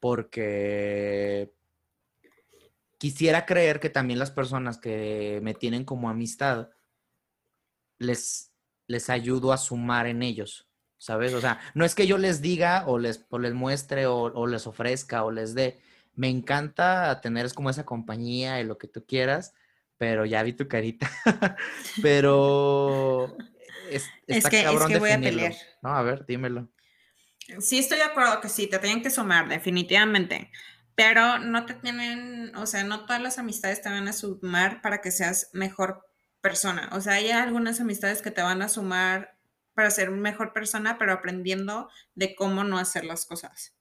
[0.00, 1.52] porque
[3.04, 6.70] quisiera creer que también las personas que me tienen como amistad,
[7.98, 8.50] les,
[8.86, 11.34] les ayudo a sumar en ellos, ¿sabes?
[11.34, 15.22] O sea, no es que yo les diga o les, les muestre o, les ofrezca
[15.22, 15.82] o les dé.
[16.14, 19.52] Me encanta tener como esa compañía y lo que tú quieras,
[19.98, 21.10] pero ya vi tu carita.
[22.00, 23.36] pero
[23.90, 25.54] es, es que, es que voy a pelear.
[25.82, 26.70] No, a ver, dímelo.
[27.60, 30.50] Sí, estoy de acuerdo que sí, te tienen que sumar, definitivamente.
[30.94, 35.00] Pero no te tienen, o sea, no todas las amistades te van a sumar para
[35.00, 36.06] que seas mejor
[36.40, 36.88] persona.
[36.92, 39.36] O sea, hay algunas amistades que te van a sumar
[39.74, 43.74] para ser mejor persona, pero aprendiendo de cómo no hacer las cosas.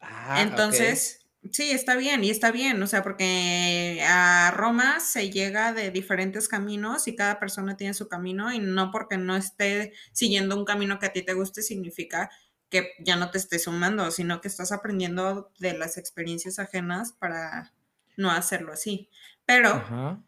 [0.00, 5.72] Ah, Entonces, sí, está bien, y está bien, o sea, porque a Roma se llega
[5.72, 10.56] de diferentes caminos y cada persona tiene su camino y no porque no esté siguiendo
[10.56, 12.30] un camino que a ti te guste significa
[12.70, 17.72] que ya no te estés sumando, sino que estás aprendiendo de las experiencias ajenas para
[18.16, 19.10] no hacerlo así.
[19.44, 20.22] Pero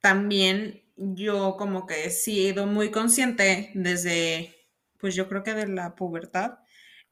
[0.00, 4.54] también yo como que he sido muy consciente desde,
[4.98, 6.58] pues yo creo que de la pubertad,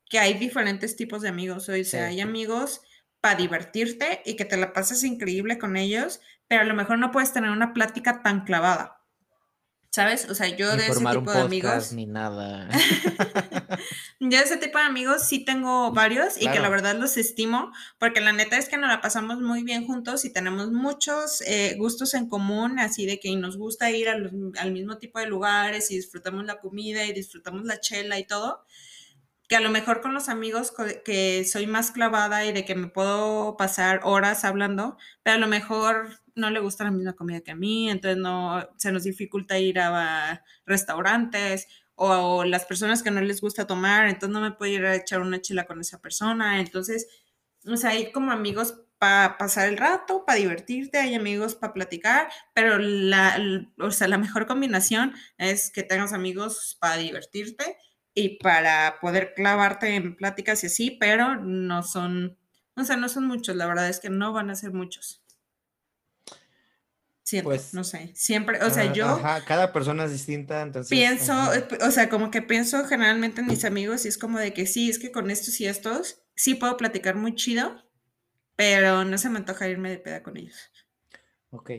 [0.08, 1.68] que hay diferentes tipos de amigos.
[1.68, 2.82] O sea, hay amigos
[3.20, 7.10] para divertirte y que te la pases increíble con ellos, pero a lo mejor no
[7.10, 8.97] puedes tener una plática tan clavada.
[9.90, 10.28] ¿Sabes?
[10.28, 11.92] O sea, yo de ese tipo de amigos.
[11.92, 12.68] Ni nada.
[14.20, 17.72] yo de ese tipo de amigos sí tengo varios y que la verdad los estimo,
[17.98, 21.74] porque la neta es que nos la pasamos muy bien juntos y tenemos muchos eh,
[21.78, 25.96] gustos en común, así de que nos gusta ir al mismo tipo de lugares y
[25.96, 28.64] disfrutamos la comida y disfrutamos la chela y todo
[29.48, 30.72] que a lo mejor con los amigos
[31.04, 35.46] que soy más clavada y de que me puedo pasar horas hablando, pero a lo
[35.46, 39.58] mejor no le gusta la misma comida que a mí, entonces no se nos dificulta
[39.58, 41.66] ir a restaurantes
[41.98, 45.20] o, las personas que no les gusta tomar, entonces no me puedo ir a echar
[45.20, 47.08] una chila con esa persona, entonces,
[47.66, 52.78] o sea, como amigos para pasar el rato, para divertirte, hay amigos para platicar, pero
[52.78, 53.38] la,
[53.80, 57.76] o sea, la mejor combinación es que tengas amigos para divertirte
[58.14, 62.38] y para poder clavarte en pláticas y así, pero no son,
[62.76, 65.24] o sea, no son muchos, la verdad es que no van a ser muchos.
[67.28, 69.06] Siento, pues, no sé, siempre, o sea, ah, yo...
[69.06, 70.88] Ajá, cada persona es distinta, entonces...
[70.88, 71.34] Pienso,
[71.82, 74.88] o sea, como que pienso generalmente en mis amigos y es como de que sí,
[74.88, 77.84] es que con estos y estos sí puedo platicar muy chido,
[78.56, 80.56] pero no se me antoja irme de peda con ellos.
[81.50, 81.72] Ok.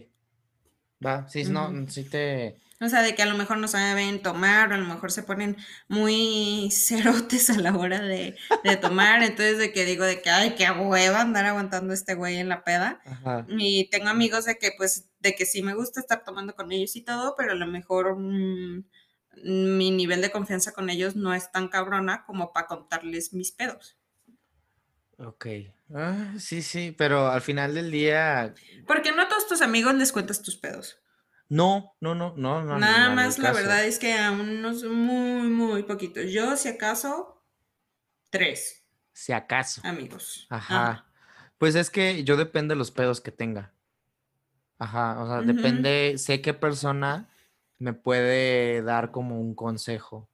[1.04, 4.72] Va, sí, no, sí te o sea, de que a lo mejor no saben tomar,
[4.72, 8.38] o a lo mejor se ponen muy cerotes a la hora de,
[8.82, 9.22] tomar.
[9.24, 12.64] Entonces, de que digo de que, ay, qué hueva andar aguantando este güey en la
[12.64, 13.02] peda.
[13.50, 16.96] Y tengo amigos de que, pues, de que sí me gusta estar tomando con ellos
[16.96, 18.86] y todo, pero a lo mejor mm,
[19.44, 23.98] mi nivel de confianza con ellos no es tan cabrona como para contarles mis pedos.
[25.18, 25.48] Ok.
[25.94, 28.54] Ah, sí, sí, pero al final del día.
[28.88, 31.02] Porque no a todos tus amigos les cuentas tus pedos.
[31.50, 32.64] No, no, no, no.
[32.64, 36.32] no Nada más la verdad es que a unos muy, muy poquitos.
[36.32, 37.44] Yo, si acaso,
[38.30, 38.86] tres.
[39.12, 39.82] Si acaso.
[39.84, 40.46] Amigos.
[40.50, 41.08] Ajá.
[41.58, 43.74] Pues es que yo depende de los pedos que tenga.
[44.78, 47.30] Ajá, o sea, depende, sé qué persona
[47.80, 50.30] me puede dar como un consejo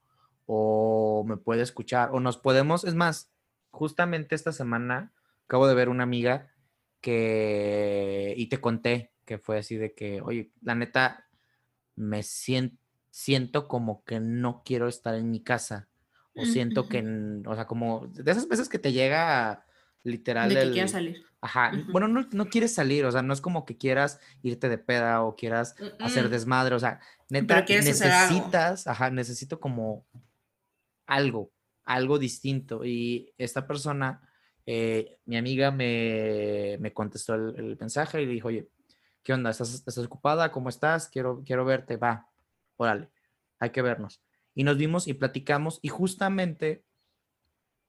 [0.45, 3.32] o me puede escuchar o nos podemos, es más,
[3.71, 5.13] justamente esta semana
[5.45, 6.51] acabo de ver una amiga
[7.01, 11.27] que, y te conté, que fue así de que, oye, la neta,
[11.95, 12.77] me siento,
[13.09, 15.88] siento como que no quiero estar en mi casa.
[16.38, 17.01] O siento que,
[17.45, 19.65] o sea, como de esas veces que te llega
[20.03, 20.49] literal.
[20.49, 21.25] De que quieras salir.
[21.39, 21.71] Ajá.
[21.91, 25.23] Bueno, no, no, quieres salir, o sea, no es como que quieras irte de peda
[25.23, 30.05] o quieras hacer desmadre, o sea, neta, necesitas, ajá, necesito como
[31.05, 31.51] algo,
[31.85, 32.83] algo distinto.
[32.83, 34.27] Y esta persona,
[34.65, 38.67] eh, mi amiga me, me contestó el, el, mensaje y le dijo, oye,
[39.25, 39.49] ¿qué onda?
[39.49, 40.51] ¿Estás, estás ocupada?
[40.51, 41.09] ¿Cómo estás?
[41.09, 42.29] Quiero, quiero verte, va,
[42.77, 43.09] órale,
[43.59, 44.21] hay que vernos.
[44.53, 46.85] Y nos vimos y platicamos y justamente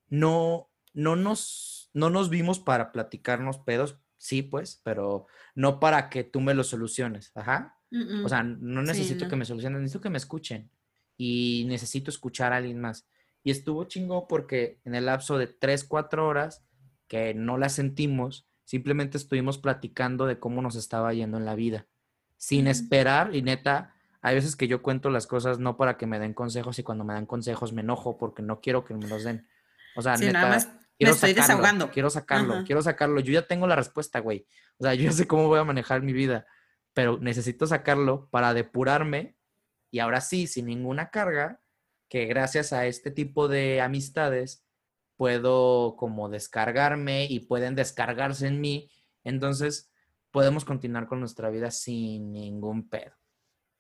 [0.09, 6.25] no, no, nos, no nos vimos para platicarnos pedos, sí, pues, pero no para que
[6.25, 7.79] tú me lo soluciones, ajá.
[8.25, 10.71] O sea, no necesito que me solucionen, necesito que me escuchen
[11.17, 13.07] y necesito escuchar a alguien más.
[13.45, 16.67] Y estuvo chingo porque en el lapso de tres, cuatro horas
[17.07, 21.87] que no la sentimos, Simplemente estuvimos platicando de cómo nos estaba yendo en la vida,
[22.37, 26.19] sin esperar y neta, hay veces que yo cuento las cosas no para que me
[26.19, 29.23] den consejos y cuando me dan consejos me enojo porque no quiero que me los
[29.23, 29.47] den.
[29.95, 30.59] O sea, neta,
[30.99, 31.91] quiero estoy sacarlo, desahogando.
[31.93, 33.21] Quiero sacarlo, quiero sacarlo.
[33.21, 34.49] Yo ya tengo la respuesta, güey.
[34.79, 36.45] O sea, yo ya sé cómo voy a manejar mi vida,
[36.93, 39.37] pero necesito sacarlo para depurarme
[39.93, 41.61] y ahora sí, sin ninguna carga,
[42.09, 44.66] que gracias a este tipo de amistades
[45.17, 48.91] puedo como descargarme y pueden descargarse en mí.
[49.25, 49.91] Entonces,
[50.31, 53.13] podemos continuar con nuestra vida sin ningún pedo.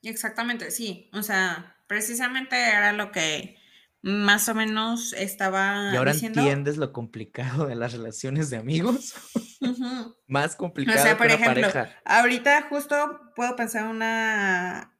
[0.02, 1.10] Exactamente, sí.
[1.12, 3.56] O sea, precisamente era lo que
[4.02, 5.90] más o menos estaba.
[5.92, 9.14] Y ahora entiendes lo complicado de las relaciones de amigos.
[10.26, 11.68] más complicado o sea, por ejemplo,
[12.04, 14.96] Ahorita justo puedo pensar una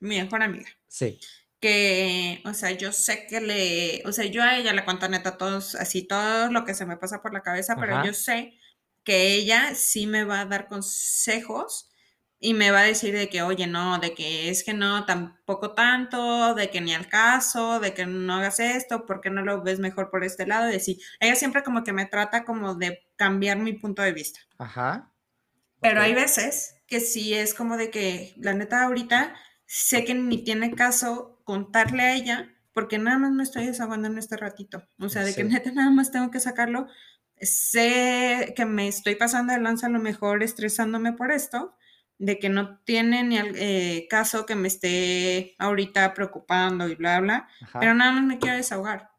[0.00, 0.68] mi mejor amiga.
[0.86, 1.18] Sí
[1.60, 5.36] que, o sea, yo sé que le, o sea, yo a ella le cuento neta
[5.36, 8.58] todos, así todo lo que se me pasa por la cabeza, pero yo sé
[9.04, 11.90] que ella sí me va a dar consejos
[12.40, 15.74] y me va a decir de que, oye, no, de que es que no, tampoco
[15.74, 19.80] tanto, de que ni al caso, de que no hagas esto, porque no lo ves
[19.80, 20.66] mejor por este lado?
[20.66, 24.40] De decir, ella siempre como que me trata como de cambiar mi punto de vista.
[24.58, 25.12] Ajá.
[25.80, 29.34] Pero hay veces que sí es como de que, la neta, ahorita
[29.68, 34.16] sé que ni tiene caso contarle a ella, porque nada más me estoy desahogando en
[34.16, 34.82] este ratito.
[34.98, 36.88] O sea, de que neta nada más tengo que sacarlo.
[37.38, 41.76] Sé que me estoy pasando de lanza a lo mejor estresándome por esto,
[42.16, 47.48] de que no tiene ni eh, caso que me esté ahorita preocupando y bla, bla,
[47.78, 49.10] pero nada más me quiero desahogar.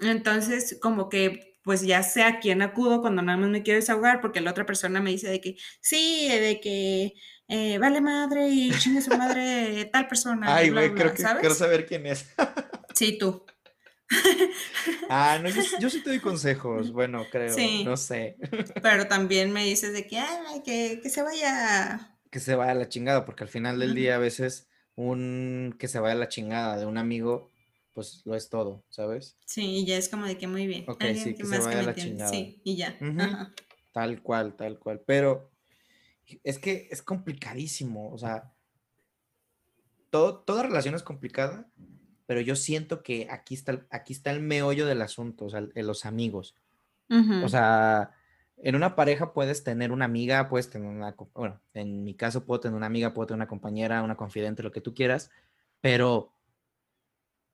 [0.00, 4.20] Entonces, como que pues ya sé a quién acudo cuando nada más me quiero desahogar,
[4.20, 7.14] porque la otra persona me dice de que sí, de que
[7.48, 10.54] eh, vale madre y chingue su madre tal persona.
[10.54, 12.26] Ay, güey, creo que quiero saber quién es.
[12.94, 13.44] sí, tú.
[15.10, 15.48] ah, no,
[15.80, 17.54] yo, sí te doy consejos, bueno, creo,
[17.84, 18.36] no sé.
[18.82, 22.16] Pero también me dices de que, ay, que, que se vaya.
[22.30, 25.88] Que se vaya a la chingada, porque al final del día a veces un que
[25.88, 27.50] se vaya a la chingada de un amigo,
[27.92, 29.38] pues lo es todo, ¿sabes?
[29.46, 30.84] Sí, y ya es como de que muy bien.
[30.88, 32.30] Ok, sí, que, se vaya a la chingada.
[32.30, 32.98] Sí, y ya.
[33.92, 35.02] Tal cual, tal cual.
[35.06, 35.50] Pero
[36.42, 38.52] es que es complicadísimo, o sea,
[40.10, 41.68] todo, toda relación es complicada,
[42.26, 46.04] pero yo siento que aquí está, aquí está el meollo del asunto, o sea, los
[46.04, 46.54] amigos.
[47.44, 48.10] O sea,
[48.56, 52.58] en una pareja puedes tener una amiga, puedes tener una, bueno, en mi caso puedo
[52.58, 55.30] tener una amiga, puedo tener una compañera, una confidente, lo que tú quieras,
[55.80, 56.32] pero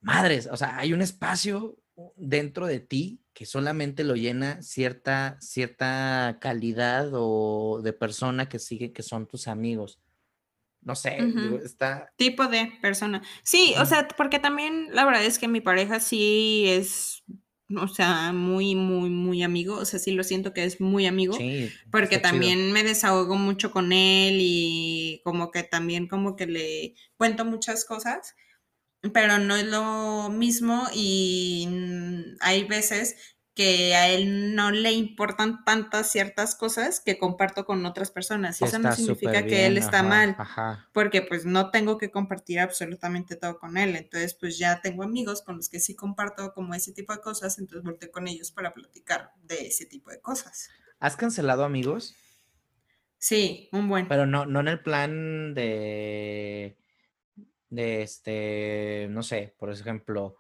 [0.01, 1.77] madres, o sea, hay un espacio
[2.17, 8.93] dentro de ti que solamente lo llena cierta, cierta calidad o de persona que sigue,
[8.93, 9.99] que son tus amigos.
[10.83, 11.19] No sé,
[11.65, 12.13] está...
[12.17, 13.23] Tipo de persona.
[13.45, 17.23] Sí, o sea, porque también la verdad es que mi pareja sí es,
[17.77, 19.77] o sea, muy, muy, muy amigo.
[19.77, 21.35] O sea, sí lo siento que es muy amigo.
[21.35, 26.95] Sí, porque también me desahogo mucho con él y como que también como que le
[27.17, 28.35] cuento muchas cosas
[29.13, 31.69] pero no es lo mismo y
[32.41, 33.17] hay veces
[33.55, 38.61] que a él no le importan tantas ciertas cosas que comparto con otras personas.
[38.61, 40.37] Y eso no significa que él está mal,
[40.93, 43.97] porque pues no tengo que compartir absolutamente todo con él.
[43.97, 47.59] Entonces pues ya tengo amigos con los que sí comparto como ese tipo de cosas,
[47.59, 50.71] entonces volteé con ellos para platicar de ese tipo de cosas.
[50.99, 52.15] ¿Has cancelado amigos?
[53.19, 54.09] Sí, un buen.
[54.09, 56.79] Pero no, no en el plan de
[57.73, 60.37] de este, no sé, por ejemplo,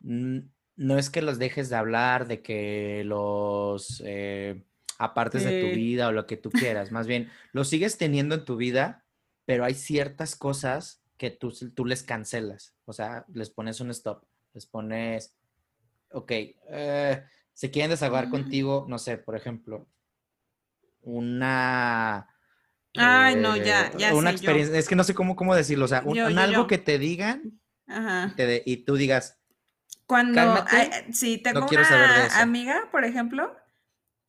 [0.00, 4.64] no es que los dejes de hablar, de que los eh,
[4.98, 8.44] apartes de tu vida o lo que tú quieras, más bien, los sigues teniendo en
[8.44, 9.04] tu vida,
[9.44, 14.24] pero hay ciertas cosas que tú, tú les cancelas, o sea, les pones un stop,
[14.52, 15.36] les pones,
[16.10, 19.86] ok, eh, se quieren desahogar contigo, no sé, por ejemplo,
[21.02, 22.33] una
[22.96, 24.14] Ay, no, ya, ya.
[24.14, 26.98] Una experiencia, es que no sé cómo, cómo decirlo, o sea, un, algo que te
[26.98, 27.60] digan
[28.64, 29.38] y tú digas.
[30.06, 30.64] Cuando,
[31.12, 33.56] sí, tengo una amiga, por ejemplo,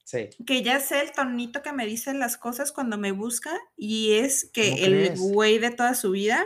[0.05, 0.29] sí.
[0.45, 4.49] que ya sé el tonito que me dice las cosas cuando me busca y es
[4.53, 6.45] que el güey de toda su vida,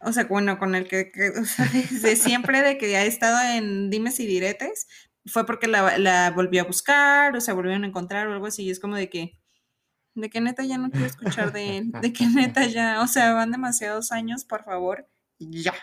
[0.00, 3.90] o sea, bueno, con el que, o sea, desde siempre de que ha estado en
[3.90, 4.88] dimes y diretes,
[5.24, 8.64] fue porque la, la volvió a buscar, o sea, volvieron a encontrar o algo así,
[8.64, 9.38] y es como de que
[10.16, 13.34] de que neta ya no quiero escuchar de él, de que neta ya, o sea,
[13.34, 15.74] van demasiados años, por favor, ya.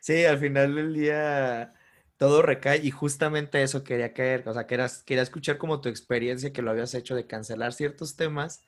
[0.00, 1.74] Sí, al final del día
[2.16, 6.52] todo recae y justamente eso quería caer, o sea, quería, quería escuchar como tu experiencia
[6.52, 8.62] que lo habías hecho de cancelar ciertos temas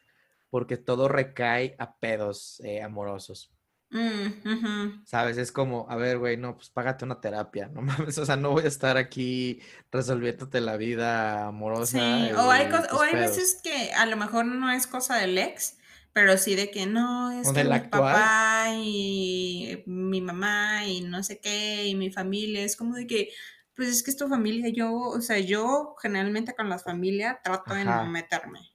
[0.50, 3.53] porque todo recae a pedos eh, amorosos.
[3.94, 5.38] Mm, ¿Sabes?
[5.38, 8.50] Es como, a ver, güey, no, pues págate una terapia, no mames, o sea, no
[8.50, 9.61] voy a estar aquí
[9.92, 11.92] resolviéndote la vida amorosa.
[11.92, 15.78] Sí, o hay, o hay veces que a lo mejor no es cosa del ex,
[16.12, 21.38] pero sí de que no, es que mi papá y mi mamá y no sé
[21.38, 23.30] qué, y mi familia, es como de que,
[23.76, 27.74] pues es que es tu familia, yo, o sea, yo generalmente con la familia trato
[27.74, 28.73] de no meterme.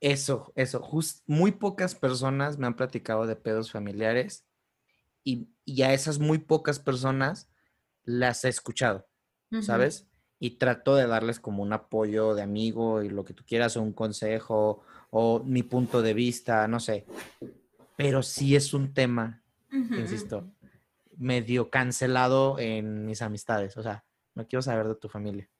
[0.00, 0.80] Eso, eso.
[0.80, 4.44] Just, muy pocas personas me han platicado de pedos familiares
[5.24, 5.48] y,
[5.82, 7.50] a esas muy pocas personas
[8.04, 9.06] las he escuchado,
[9.60, 10.06] ¿sabes?
[10.38, 13.82] Y trato de darles como un apoyo de amigo y lo que tú quieras, o
[13.82, 17.04] un consejo, o mi punto de vista, no sé.
[17.96, 20.50] Pero sí es un tema, insisto,
[21.18, 23.76] medio cancelado en mis amistades.
[23.76, 25.50] O sea, no quiero saber de tu familia.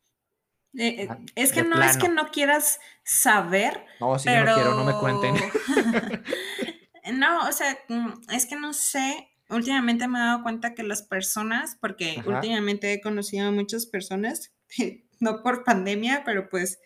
[0.74, 3.85] Eh, eh, ah, es que no es que no quieras saber.
[4.00, 5.35] No, si no quiero, no me cuenten.
[7.18, 9.31] no, o sea, mm, es que no sé.
[9.50, 14.52] Últimamente me he dado cuenta que las personas, porque últimamente he conocido a muchas personas,
[15.20, 16.78] no por pandemia, pero pues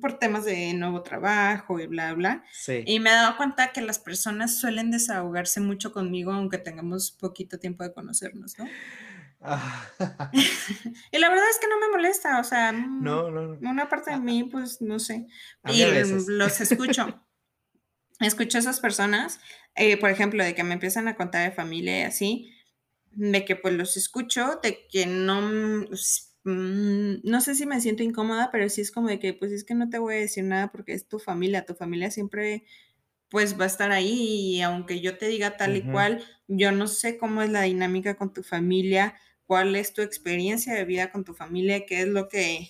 [0.00, 2.44] por temas de nuevo trabajo y bla, bla.
[2.84, 7.58] Y me he dado cuenta que las personas suelen desahogarse mucho conmigo, aunque tengamos poquito
[7.58, 8.66] tiempo de conocernos, ¿no?
[9.40, 9.86] Ah.
[11.12, 14.18] y la verdad es que no me molesta, o sea, no, no, una parte de
[14.18, 15.26] mí, pues no sé.
[15.66, 15.84] Y
[16.28, 17.24] los escucho.
[18.20, 19.40] escucho a esas personas,
[19.74, 22.54] eh, por ejemplo, de que me empiezan a contar de familia y así,
[23.12, 25.40] de que pues los escucho, de que no,
[26.44, 29.64] mm, no sé si me siento incómoda, pero sí es como de que pues es
[29.64, 32.64] que no te voy a decir nada porque es tu familia, tu familia siempre
[33.30, 36.86] pues va a estar ahí y aunque yo te diga tal y cual, yo no
[36.86, 39.14] sé cómo es la dinámica con tu familia,
[39.48, 42.68] cuál es tu experiencia de vida con tu familia, qué es lo que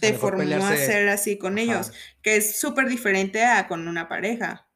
[0.00, 4.66] te formó a ser así con ellos, que es súper diferente a con una pareja.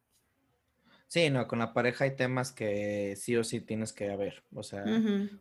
[1.07, 4.63] Sí, no, con la pareja hay temas que sí o sí tienes que ver, o
[4.63, 4.85] sea,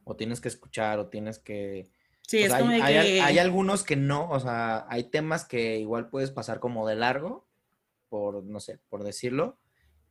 [0.03, 1.89] o tienes que escuchar, o tienes que...
[2.23, 3.21] Sí, es como hay, que...
[3.23, 7.47] hay, algunos que no, o sea, hay temas que igual puedes pasar como de largo,
[8.09, 9.59] por, no sé, por decirlo,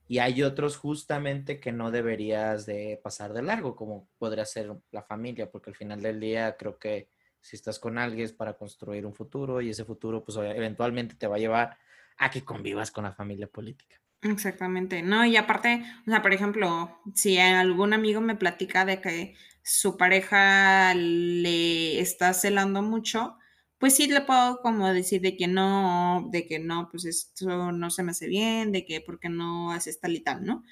[0.08, 5.04] y hay otros justamente que no deberías de pasar de largo, como podría ser la
[5.04, 7.10] familia, porque al final del día creo que
[7.42, 11.28] si estás con alguien es para construir un futuro y ese futuro pues eventualmente te
[11.28, 11.78] va a llevar
[12.18, 13.98] a que convivas con la familia política.
[14.22, 19.36] Exactamente, no, y aparte, o sea, por ejemplo, si algún amigo me platica de que
[19.62, 23.38] su pareja le está celando mucho,
[23.80, 27.90] pues sí le puedo como decir de que no, de que no, pues esto no
[27.90, 30.64] se me hace bien, de que porque no haces tal y tal, ¿no?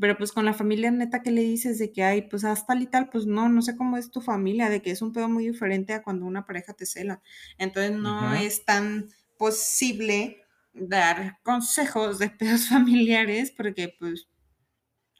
[0.00, 2.82] Pero pues con la familia neta que le dices de que hay, pues haz tal
[2.82, 5.28] y tal, pues no, no sé cómo es tu familia, de que es un pedo
[5.28, 7.22] muy diferente a cuando una pareja te cela.
[7.56, 10.42] Entonces no es tan posible
[10.74, 14.28] dar consejos de pedos familiares porque pues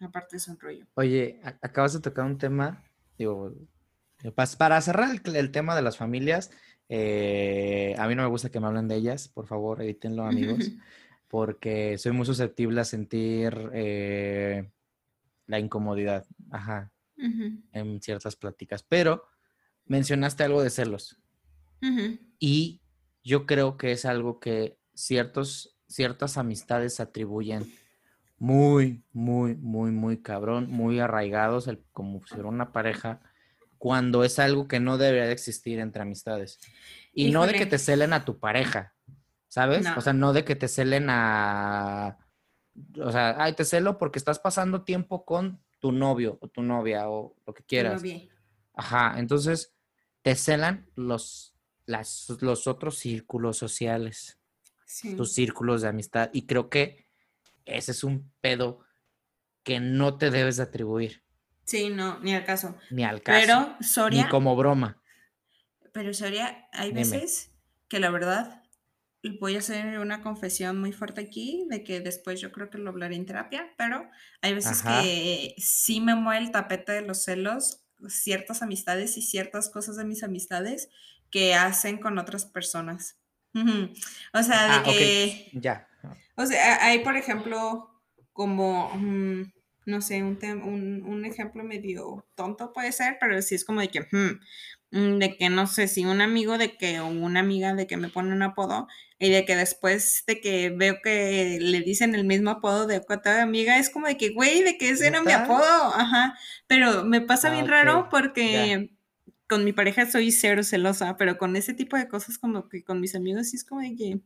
[0.01, 0.87] aparte es un rollo.
[0.95, 2.85] Oye, acabas de tocar un tema,
[3.17, 3.55] digo,
[4.59, 6.51] para cerrar el, tema de las familias,
[6.89, 10.71] eh, a mí no me gusta que me hablen de ellas, por favor, evítenlo amigos.
[11.29, 14.71] porque soy muy susceptible a sentir eh,
[15.47, 18.83] la incomodidad, ajá, en ciertas pláticas.
[18.83, 19.25] Pero
[19.85, 21.21] mencionaste algo de celos.
[22.39, 22.81] Y
[23.23, 27.71] yo creo que es algo que ciertos, ciertas amistades atribuyen
[28.39, 33.21] muy, muy, muy, muy cabrón, muy arraigados, como si fuera una pareja,
[33.79, 36.59] cuando es algo que no debería de existir entre amistades.
[37.13, 38.95] Y no de que te celen a tu pareja,
[39.49, 39.87] ¿sabes?
[39.97, 42.19] O sea, no de que te celen a...
[43.01, 47.09] O sea, ay, te celo porque estás pasando tiempo con tu novio o tu novia
[47.09, 48.03] o lo que quieras.
[48.75, 49.75] Ajá, entonces
[50.23, 51.57] te celan los,
[51.87, 54.39] las, los otros círculos sociales,
[55.17, 56.31] tus círculos de amistad.
[56.33, 57.09] Y creo que
[57.65, 58.81] ese es un pedo
[59.63, 61.25] que no te debes de atribuir.
[61.69, 62.75] Sí, no, ni al caso.
[62.91, 63.39] Ni al caso.
[63.39, 64.25] Pero Soria.
[64.25, 65.03] Ni como broma.
[65.93, 67.51] Pero Soria, hay veces
[67.89, 68.63] que la verdad
[69.39, 72.89] voy a hacer una confesión muy fuerte aquí, de que después yo creo que lo
[72.89, 74.09] hablaré en terapia, pero
[74.41, 79.69] hay veces que sí me mueve el tapete de los celos ciertas amistades y ciertas
[79.69, 80.89] cosas de mis amistades
[81.31, 83.19] que hacen con otras personas.
[84.33, 85.51] O sea, de ah, que...
[85.53, 85.87] Ya.
[86.35, 87.91] O sea, hay, por ejemplo,
[88.33, 89.53] como, mm,
[89.89, 93.89] no sé, un, un, un, ejemplo medio tonto puede ser, pero sí es como de
[93.89, 94.41] que, hmm,
[94.91, 97.99] Mm, de que no sé si un amigo de que o una amiga de que
[97.99, 102.25] me pone un apodo y de que después de que veo que le dicen el
[102.25, 105.33] mismo apodo de otra amiga es como de que güey de que ese era mi
[105.33, 108.91] apodo ajá pero me pasa bien ah, raro porque
[109.47, 112.99] con mi pareja soy cero celosa pero con ese tipo de cosas como que con
[112.99, 114.21] mis amigos sí es como de que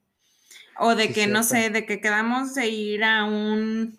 [0.78, 3.98] o de que no sé de que quedamos de ir a un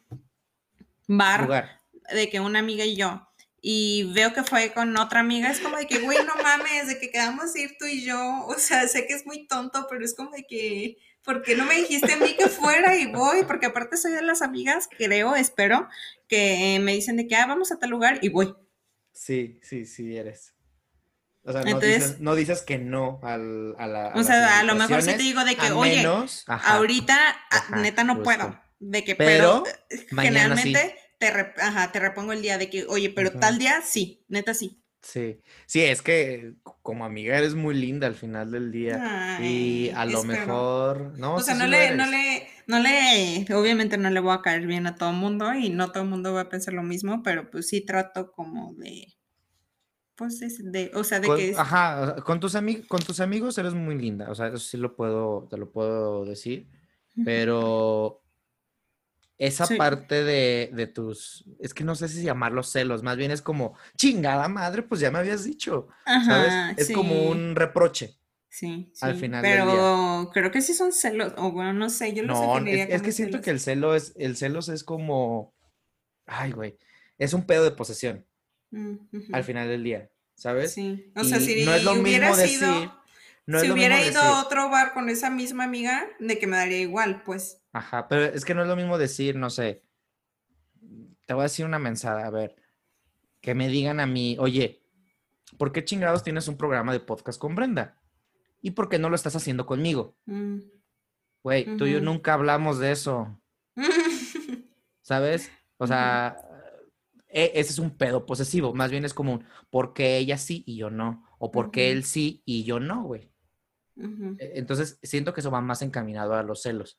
[1.07, 1.81] bar
[2.13, 3.27] de que una amiga y yo
[3.65, 6.99] y veo que fue con otra amiga, es como de que, güey, no mames, de
[6.99, 10.13] que quedamos ir tú y yo, o sea, sé que es muy tonto, pero es
[10.13, 13.45] como de que, ¿por qué no me dijiste a mí que fuera y voy?
[13.45, 15.87] Porque aparte soy de las amigas, creo, espero,
[16.27, 18.53] que me dicen de que, ah, vamos a tal lugar y voy.
[19.13, 20.53] Sí, sí, sí, eres.
[21.45, 24.13] O sea, no, dices, no dices que no al, a la...
[24.13, 26.05] o sea, a lo mejor sí te digo de que, oye,
[26.47, 27.17] ahorita
[27.49, 28.61] ah, neta no puedo.
[28.85, 29.63] De que, pero,
[30.09, 34.53] generalmente te, ajá, te repongo el día de que, oye, pero tal día sí, neta
[34.53, 34.83] sí.
[35.01, 40.05] Sí, sí, es que como amiga eres muy linda al final del día y a
[40.05, 44.33] lo mejor, no, o sea, no le, no le, no le, obviamente no le voy
[44.33, 46.73] a caer bien a todo el mundo y no todo el mundo va a pensar
[46.73, 49.07] lo mismo, pero pues sí trato como de,
[50.15, 53.97] pues de, o sea, de que Ajá, con tus amigos, con tus amigos eres muy
[53.97, 56.69] linda, o sea, eso sí lo puedo, te lo puedo decir,
[57.25, 58.22] pero
[59.37, 63.75] esa parte de, tus, es que no sé si llamarlos celos, más bien es como,
[63.97, 66.77] chingada madre, pues ya me habías dicho, ¿sabes?
[66.77, 68.17] Es como un reproche.
[68.49, 72.63] Sí, Al final Pero creo que sí son celos, o bueno, no sé, yo no,
[72.63, 72.83] sé.
[72.83, 75.55] Es, es que siento que el celo es, el celos es como,
[76.27, 76.77] ay, güey,
[77.17, 78.27] es un pedo de posesión.
[78.69, 78.97] Mm,
[79.31, 80.73] al final del día, ¿sabes?
[80.73, 81.11] Sí.
[81.15, 82.89] O sea, si no es lo mismo decir.
[83.47, 87.23] Si hubiera ido a otro bar con esa misma amiga, de que me daría igual,
[87.23, 87.61] pues.
[87.73, 89.83] Ajá, pero es que no es lo mismo decir, no sé,
[91.25, 92.55] te voy a decir una mensada, a ver,
[93.41, 94.83] que me digan a mí, oye,
[95.57, 97.99] ¿por qué chingados tienes un programa de podcast con Brenda?
[98.61, 100.15] ¿Y por qué no lo estás haciendo conmigo?
[100.25, 100.59] Mm.
[101.43, 103.37] Güey, tú y yo nunca hablamos de eso.
[105.01, 105.51] ¿Sabes?
[105.77, 106.37] O sea,
[107.27, 108.73] e, ese es un pedo posesivo.
[108.73, 111.27] Más bien es como un, ¿por qué ella sí y yo no?
[111.39, 113.32] O ¿por qué él sí y yo no, güey?
[113.97, 116.97] E, entonces, siento que eso va más encaminado a los celos.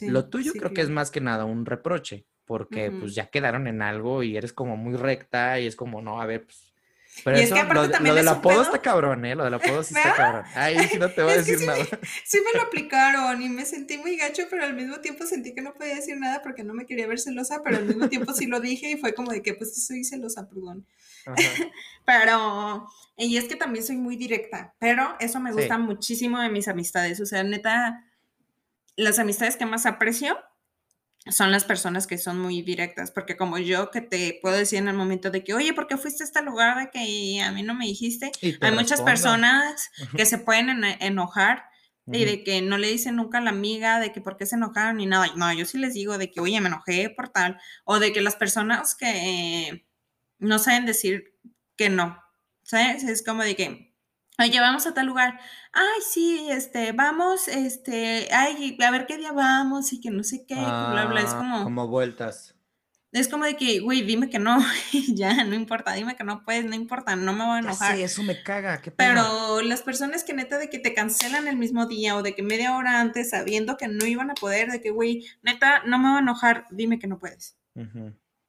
[0.00, 3.82] Lo tuyo creo que es más que nada un reproche, porque pues ya quedaron en
[3.82, 6.68] algo y eres como muy recta y es como, no, a ver, pues
[7.24, 9.34] pero eso, lo, lo del apodo está cabrón, ¿eh?
[9.34, 10.44] Lo del apodo sí está cabrón.
[10.54, 11.84] Ay, sí no te voy a decir nada.
[12.24, 15.60] sí me lo aplicaron y me sentí muy gacho, pero al mismo tiempo sentí que
[15.60, 18.46] no podía decir nada porque no me quería ver celosa, pero al mismo tiempo sí
[18.46, 20.86] lo dije y fue como de que pues sí soy celosa, perdón.
[22.04, 26.68] pero, y es que también soy muy directa, pero eso me gusta muchísimo de mis
[26.68, 27.20] amistades.
[27.20, 28.04] O sea, neta,
[28.96, 30.38] las amistades que más aprecio
[31.26, 34.88] son las personas que son muy directas, porque como yo que te puedo decir en
[34.88, 37.62] el momento de que, oye, ¿por qué fuiste a este lugar de que a mí
[37.62, 38.30] no me dijiste?
[38.60, 41.64] Hay muchas personas que se pueden enojar
[42.06, 44.56] y de que no le dicen nunca a la amiga de que por qué se
[44.56, 45.26] enojaron ni nada.
[45.36, 48.22] No, yo sí les digo de que, oye, me enojé por tal, o de que
[48.22, 49.86] las personas que
[50.38, 51.34] no saben decir
[51.76, 52.18] que no,
[52.62, 53.04] ¿sabes?
[53.04, 53.94] Es como de que,
[54.38, 55.38] oye, vamos a tal lugar,
[55.72, 60.44] ay, sí, este, vamos, este, ay, a ver qué día vamos y que no sé
[60.46, 61.64] qué, bla, bla, es ah, como...
[61.64, 62.54] Como vueltas.
[63.10, 64.58] Es como de que, güey, dime que no,
[65.14, 67.96] ya, no importa, dime que no puedes, no importa, no me voy a enojar.
[67.96, 69.14] Sí, eso me caga, qué pena.
[69.14, 72.42] Pero las personas que neta de que te cancelan el mismo día o de que
[72.42, 76.08] media hora antes sabiendo que no iban a poder, de que, güey, neta, no me
[76.08, 77.56] voy a enojar, dime que no puedes.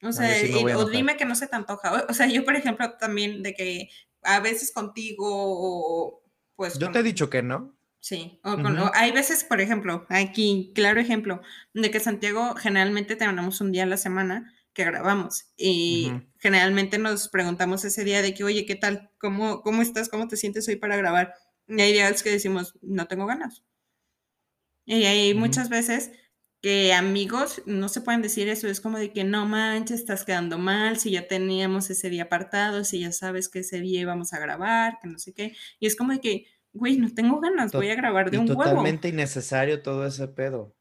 [0.02, 0.30] O sea,
[0.78, 2.06] o dime que no se te antoja.
[2.08, 3.89] O sea, yo, por ejemplo, también de que
[4.24, 6.24] a veces contigo o
[6.56, 6.78] pues...
[6.80, 7.78] Yo te he dicho que no.
[8.02, 8.56] Sí, o
[8.93, 11.41] hay veces, por ejemplo, aquí, claro ejemplo,
[11.74, 17.28] de que Santiago generalmente tenemos un día a la semana que grabamos y generalmente nos
[17.28, 19.12] preguntamos ese día de que, oye, ¿qué tal?
[19.18, 20.08] ¿Cómo, ¿Cómo estás?
[20.08, 21.34] ¿Cómo te sientes hoy para grabar?
[21.68, 23.66] Y hay días que decimos, no tengo ganas.
[24.86, 26.12] Y hay muchas veces
[26.62, 30.57] que amigos no se pueden decir eso, es como de que no manches, estás quedando
[30.57, 34.39] mal, si ya teníamos ese día apartado, si ya sabes que ese día íbamos a
[34.39, 37.89] grabar, que no sé qué, y es como de que, güey, no tengo ganas, voy
[37.89, 40.76] a grabar de un totalmente Totalmente innecesario todo ese pedo,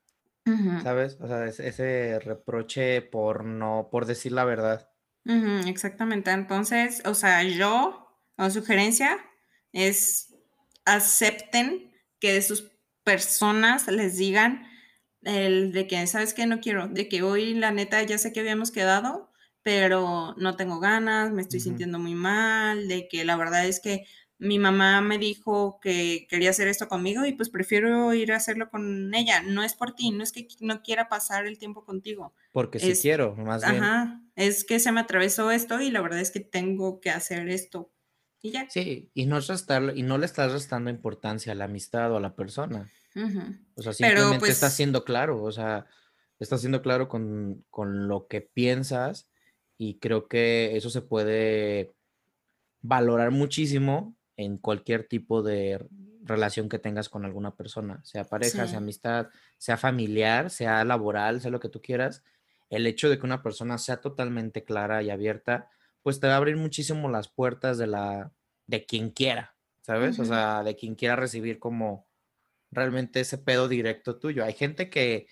[0.82, 1.16] ¿sabes?
[1.20, 4.90] O sea, ese reproche por no, por decir la verdad.
[5.66, 9.18] exactamente, entonces, o sea, yo, o sugerencia
[9.72, 10.34] es
[10.84, 12.72] acepten que de sus
[13.04, 14.66] personas les digan,
[15.22, 16.46] el de que, ¿sabes qué?
[16.46, 19.30] No quiero, de que hoy la neta ya sé que habíamos quedado,
[19.62, 24.06] pero no tengo ganas, me estoy sintiendo muy mal, de que la verdad es que
[24.38, 28.70] mi mamá me dijo que quería hacer esto conmigo y pues prefiero ir a hacerlo
[28.70, 29.42] con ella.
[29.42, 32.32] No es por ti, no es que no quiera pasar el tiempo contigo.
[32.52, 33.82] Porque si quiero, más bien.
[33.82, 37.48] Ajá, es que se me atravesó esto y la verdad es que tengo que hacer
[37.48, 37.90] esto.
[38.40, 38.70] Y ya.
[38.70, 42.20] Sí, y no, restarlo, y no le estás restando importancia a la amistad o a
[42.20, 42.88] la persona.
[43.74, 45.86] O sea, simplemente pues está siendo claro, o sea,
[46.38, 49.28] está siendo claro con, lo que piensas
[49.76, 51.92] y creo que eso se puede
[52.80, 55.84] valorar muchísimo en cualquier tipo de
[56.22, 61.50] relación que tengas con alguna persona, sea pareja, sea amistad, sea familiar, sea laboral, sea
[61.50, 62.22] lo que tú quieras.
[62.70, 65.70] El hecho de que una persona sea totalmente clara y abierta,
[66.02, 68.32] pues te va a abrir muchísimo las puertas de la
[68.66, 70.18] de quien quiera, ¿sabes?
[70.18, 72.07] O sea, de quien quiera recibir como
[72.70, 74.44] realmente ese pedo directo tuyo.
[74.44, 75.26] Hay gente que,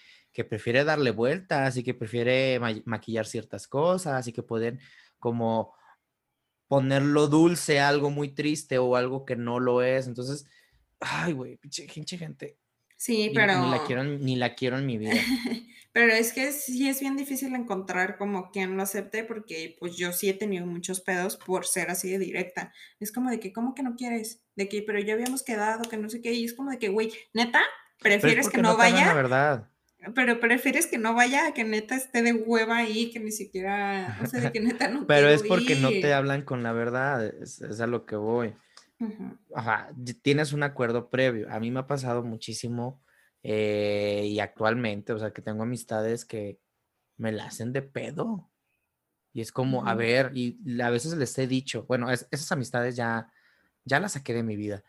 [0.51, 4.81] prefiere darle vueltas y que prefiere maquillar ciertas cosas y que pueden
[5.19, 5.75] como
[6.69, 10.07] ponerlo dulce algo muy triste o algo que no lo es.
[10.07, 10.47] Entonces,
[11.01, 12.59] ay, güey, pinche, gente.
[12.97, 13.61] Sí, pero...
[13.61, 15.13] Ni la, quiero, ni la quiero en mi vida.
[15.93, 20.13] pero es que sí es bien difícil encontrar como quien lo acepte porque pues yo
[20.13, 22.73] sí he tenido muchos pedos por ser así de directa.
[23.01, 24.43] Es como de que, ¿cómo que no quieres?
[24.57, 26.33] De que, pero ya habíamos quedado, que no sé qué.
[26.33, 27.63] Y es como de que, güey, neta,
[28.01, 29.07] prefieres que no, vaya.
[29.07, 29.71] La verdad.
[30.15, 34.19] Pero prefieres que no vaya a que neta esté de hueva ahí, que ni siquiera,
[34.23, 37.25] o sea, de que neta no Pero es porque no te hablan con la verdad,
[37.25, 38.55] es, a lo que voy.
[39.55, 39.91] Ajá,
[40.23, 41.51] tienes un acuerdo previo.
[41.51, 43.03] A mí me ha pasado muchísimo
[43.43, 46.59] eh, y actualmente, o sea, que tengo amistades que
[47.17, 48.51] me la hacen de pedo.
[49.33, 53.31] Y es como, a ver, y a veces les he dicho, bueno, esas amistades ya,
[53.85, 54.83] ya las saqué de mi vida,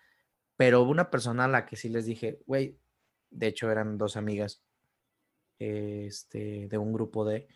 [0.55, 2.79] pero hubo una persona a la que sí les dije, güey,
[3.29, 4.63] de hecho eran dos amigas,
[5.59, 7.47] este, de un grupo de,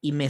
[0.00, 0.28] y me,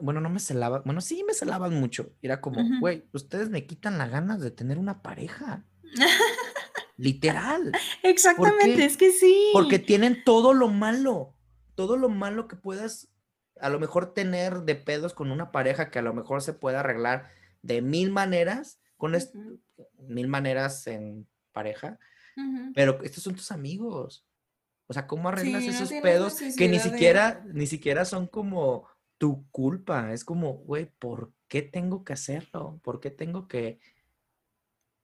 [0.00, 2.12] bueno, no me celaban, bueno, sí me celaban mucho.
[2.22, 5.64] Era como, güey, ustedes me quitan las ganas de tener una pareja.
[6.96, 7.72] Literal.
[8.02, 9.50] Exactamente, es que sí.
[9.52, 11.34] Porque tienen todo lo malo,
[11.74, 13.08] todo lo malo que puedas
[13.60, 16.76] a lo mejor tener de pedos con una pareja que a lo mejor se puede
[16.76, 17.30] arreglar
[17.62, 19.16] de mil maneras, con
[19.98, 21.98] mil maneras en pareja,
[22.74, 24.26] pero estos son tus amigos.
[24.86, 28.86] O sea, ¿cómo arreglas esos pedos que ni siquiera, ni siquiera son como
[29.18, 30.12] tu culpa?
[30.12, 32.80] Es como, güey, ¿por qué tengo que hacerlo?
[32.82, 33.78] ¿Por qué tengo que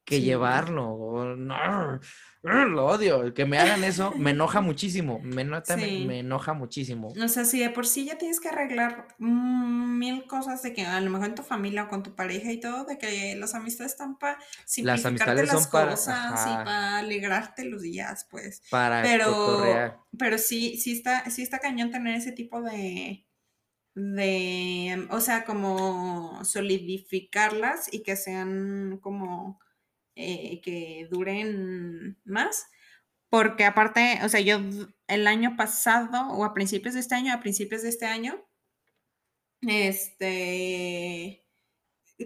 [0.04, 1.36] que llevarlo.
[1.36, 2.00] No,
[2.42, 3.22] lo odio.
[3.22, 5.20] El que me hagan eso me enoja muchísimo.
[5.22, 7.08] Me, me, enoja muchísimo.
[7.08, 11.00] O sea, si de por sí ya tienes que arreglar mil cosas de que a
[11.00, 13.92] lo mejor en tu familia o con tu pareja y todo, de que las amistades
[13.92, 18.62] están para simplificarte las, cosas y para alegrarte los días, pues.
[18.70, 23.26] Para pero, pero sí, sí está, sí está cañón tener ese tipo de
[23.94, 29.60] de, o sea, como solidificarlas y que sean como
[30.20, 32.66] eh, que duren más.
[33.28, 34.60] Porque aparte, o sea, yo
[35.06, 38.44] el año pasado o a principios de este año, a principios de este año,
[39.62, 41.44] este,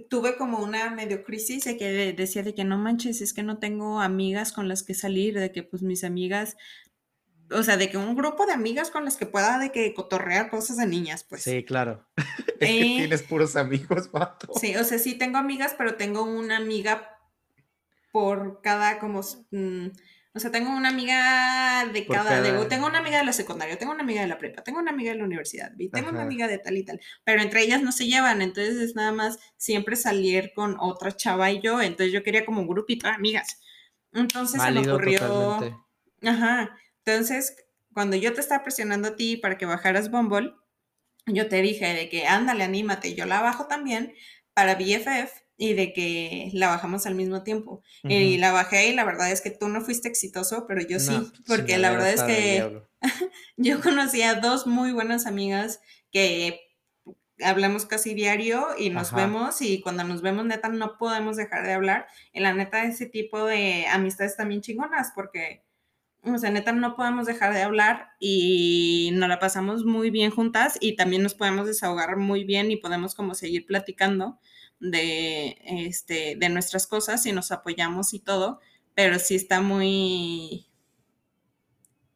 [0.08, 3.58] tuve como una medio crisis de que decía de que no manches, es que no
[3.58, 6.56] tengo amigas con las que salir, de que pues mis amigas,
[7.50, 10.50] o sea, de que un grupo de amigas con las que pueda de que cotorrear
[10.50, 11.42] cosas de niñas, pues.
[11.42, 12.08] Sí, claro.
[12.60, 14.52] es que eh, tienes puros amigos, vato.
[14.58, 17.13] Sí, o sea, sí tengo amigas, pero tengo una amiga
[18.14, 19.22] por cada como...
[19.50, 19.88] Mm,
[20.36, 24.04] o sea, tengo una amiga de cada, tengo una amiga de la secundaria, tengo una
[24.04, 26.58] amiga de la prepa, tengo una amiga de la universidad, y tengo una amiga de
[26.58, 30.52] tal y tal, pero entre ellas no se llevan, entonces es nada más siempre salir
[30.54, 33.60] con otra chava y yo, entonces yo quería como un grupito de amigas.
[34.12, 35.60] Entonces se me ocurrió...
[36.22, 37.56] Ajá, entonces
[37.92, 40.52] cuando yo te estaba presionando a ti para que bajaras Bumble,
[41.26, 44.14] yo te dije de que ándale, anímate, yo la bajo también
[44.52, 47.82] para BFF y de que la bajamos al mismo tiempo.
[48.02, 51.16] Y la bajé y la verdad es que tú no fuiste exitoso, pero yo sí,
[51.46, 52.82] porque la verdad es que
[53.56, 55.80] yo conocí a dos muy buenas amigas
[56.10, 56.60] que
[57.42, 61.72] hablamos casi diario y nos vemos y cuando nos vemos neta no podemos dejar de
[61.72, 62.06] hablar.
[62.32, 65.62] En la neta ese tipo de amistades también chingonas porque...
[66.26, 70.78] O sea, neta, no podemos dejar de hablar y nos la pasamos muy bien juntas
[70.80, 74.40] y también nos podemos desahogar muy bien y podemos como seguir platicando
[74.90, 78.60] de, este, de nuestras cosas y nos apoyamos y todo,
[78.94, 80.68] pero sí está muy,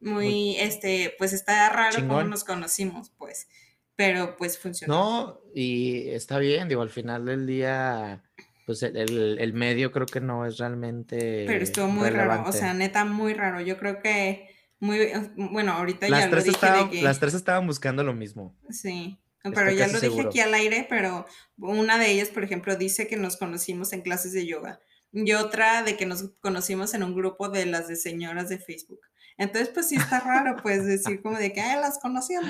[0.00, 3.48] muy, este, pues está raro cómo nos conocimos, pues,
[3.96, 4.94] pero pues funcionó.
[4.94, 8.22] No, y está bien, digo, al final del día,
[8.66, 11.44] pues el, medio creo que no es realmente.
[11.46, 13.60] Pero estuvo muy raro, o sea, neta, muy raro.
[13.60, 14.48] Yo creo que
[14.80, 17.02] muy, bueno, ahorita las ya tres lo dije que...
[17.02, 18.54] Las tres estaban buscando lo mismo.
[18.70, 19.18] Sí.
[19.42, 21.26] Pero ya lo dije aquí al aire, pero
[21.56, 24.80] una de ellas, por ejemplo, dice que nos conocimos en clases de yoga
[25.12, 29.00] y otra de que nos conocimos en un grupo de las de señoras de Facebook.
[29.36, 32.42] Entonces, pues sí está raro, pues decir como de que Ay, las conocí en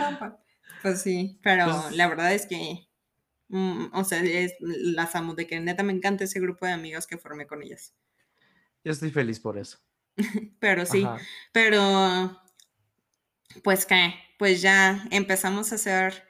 [0.82, 2.88] Pues sí, pero pues la verdad es que,
[3.48, 4.22] mm, o sea,
[4.60, 7.94] las amo, de que neta me encanta ese grupo de amigos que formé con ellas.
[8.82, 9.78] Yo estoy feliz por eso.
[10.58, 11.06] pero sí,
[11.52, 12.40] pero
[13.62, 16.27] pues que, pues ya empezamos a hacer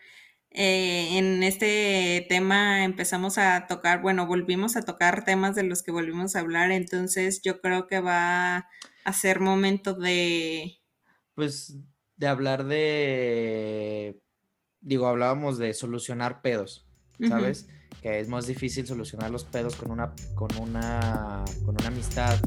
[0.50, 5.92] eh, en este tema empezamos a tocar, bueno, volvimos a tocar temas de los que
[5.92, 8.68] volvimos a hablar, entonces yo creo que va
[9.04, 10.78] a ser momento de...
[11.34, 11.78] Pues
[12.16, 14.20] de hablar de,
[14.80, 16.88] digo, hablábamos de solucionar pedos,
[17.28, 17.68] ¿sabes?
[18.02, 22.38] Que es más difícil solucionar los pedos con una, con una, con una amistad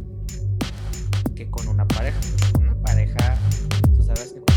[1.35, 2.19] que con una pareja.
[2.51, 3.37] Con una pareja,
[3.95, 4.50] tú sabes que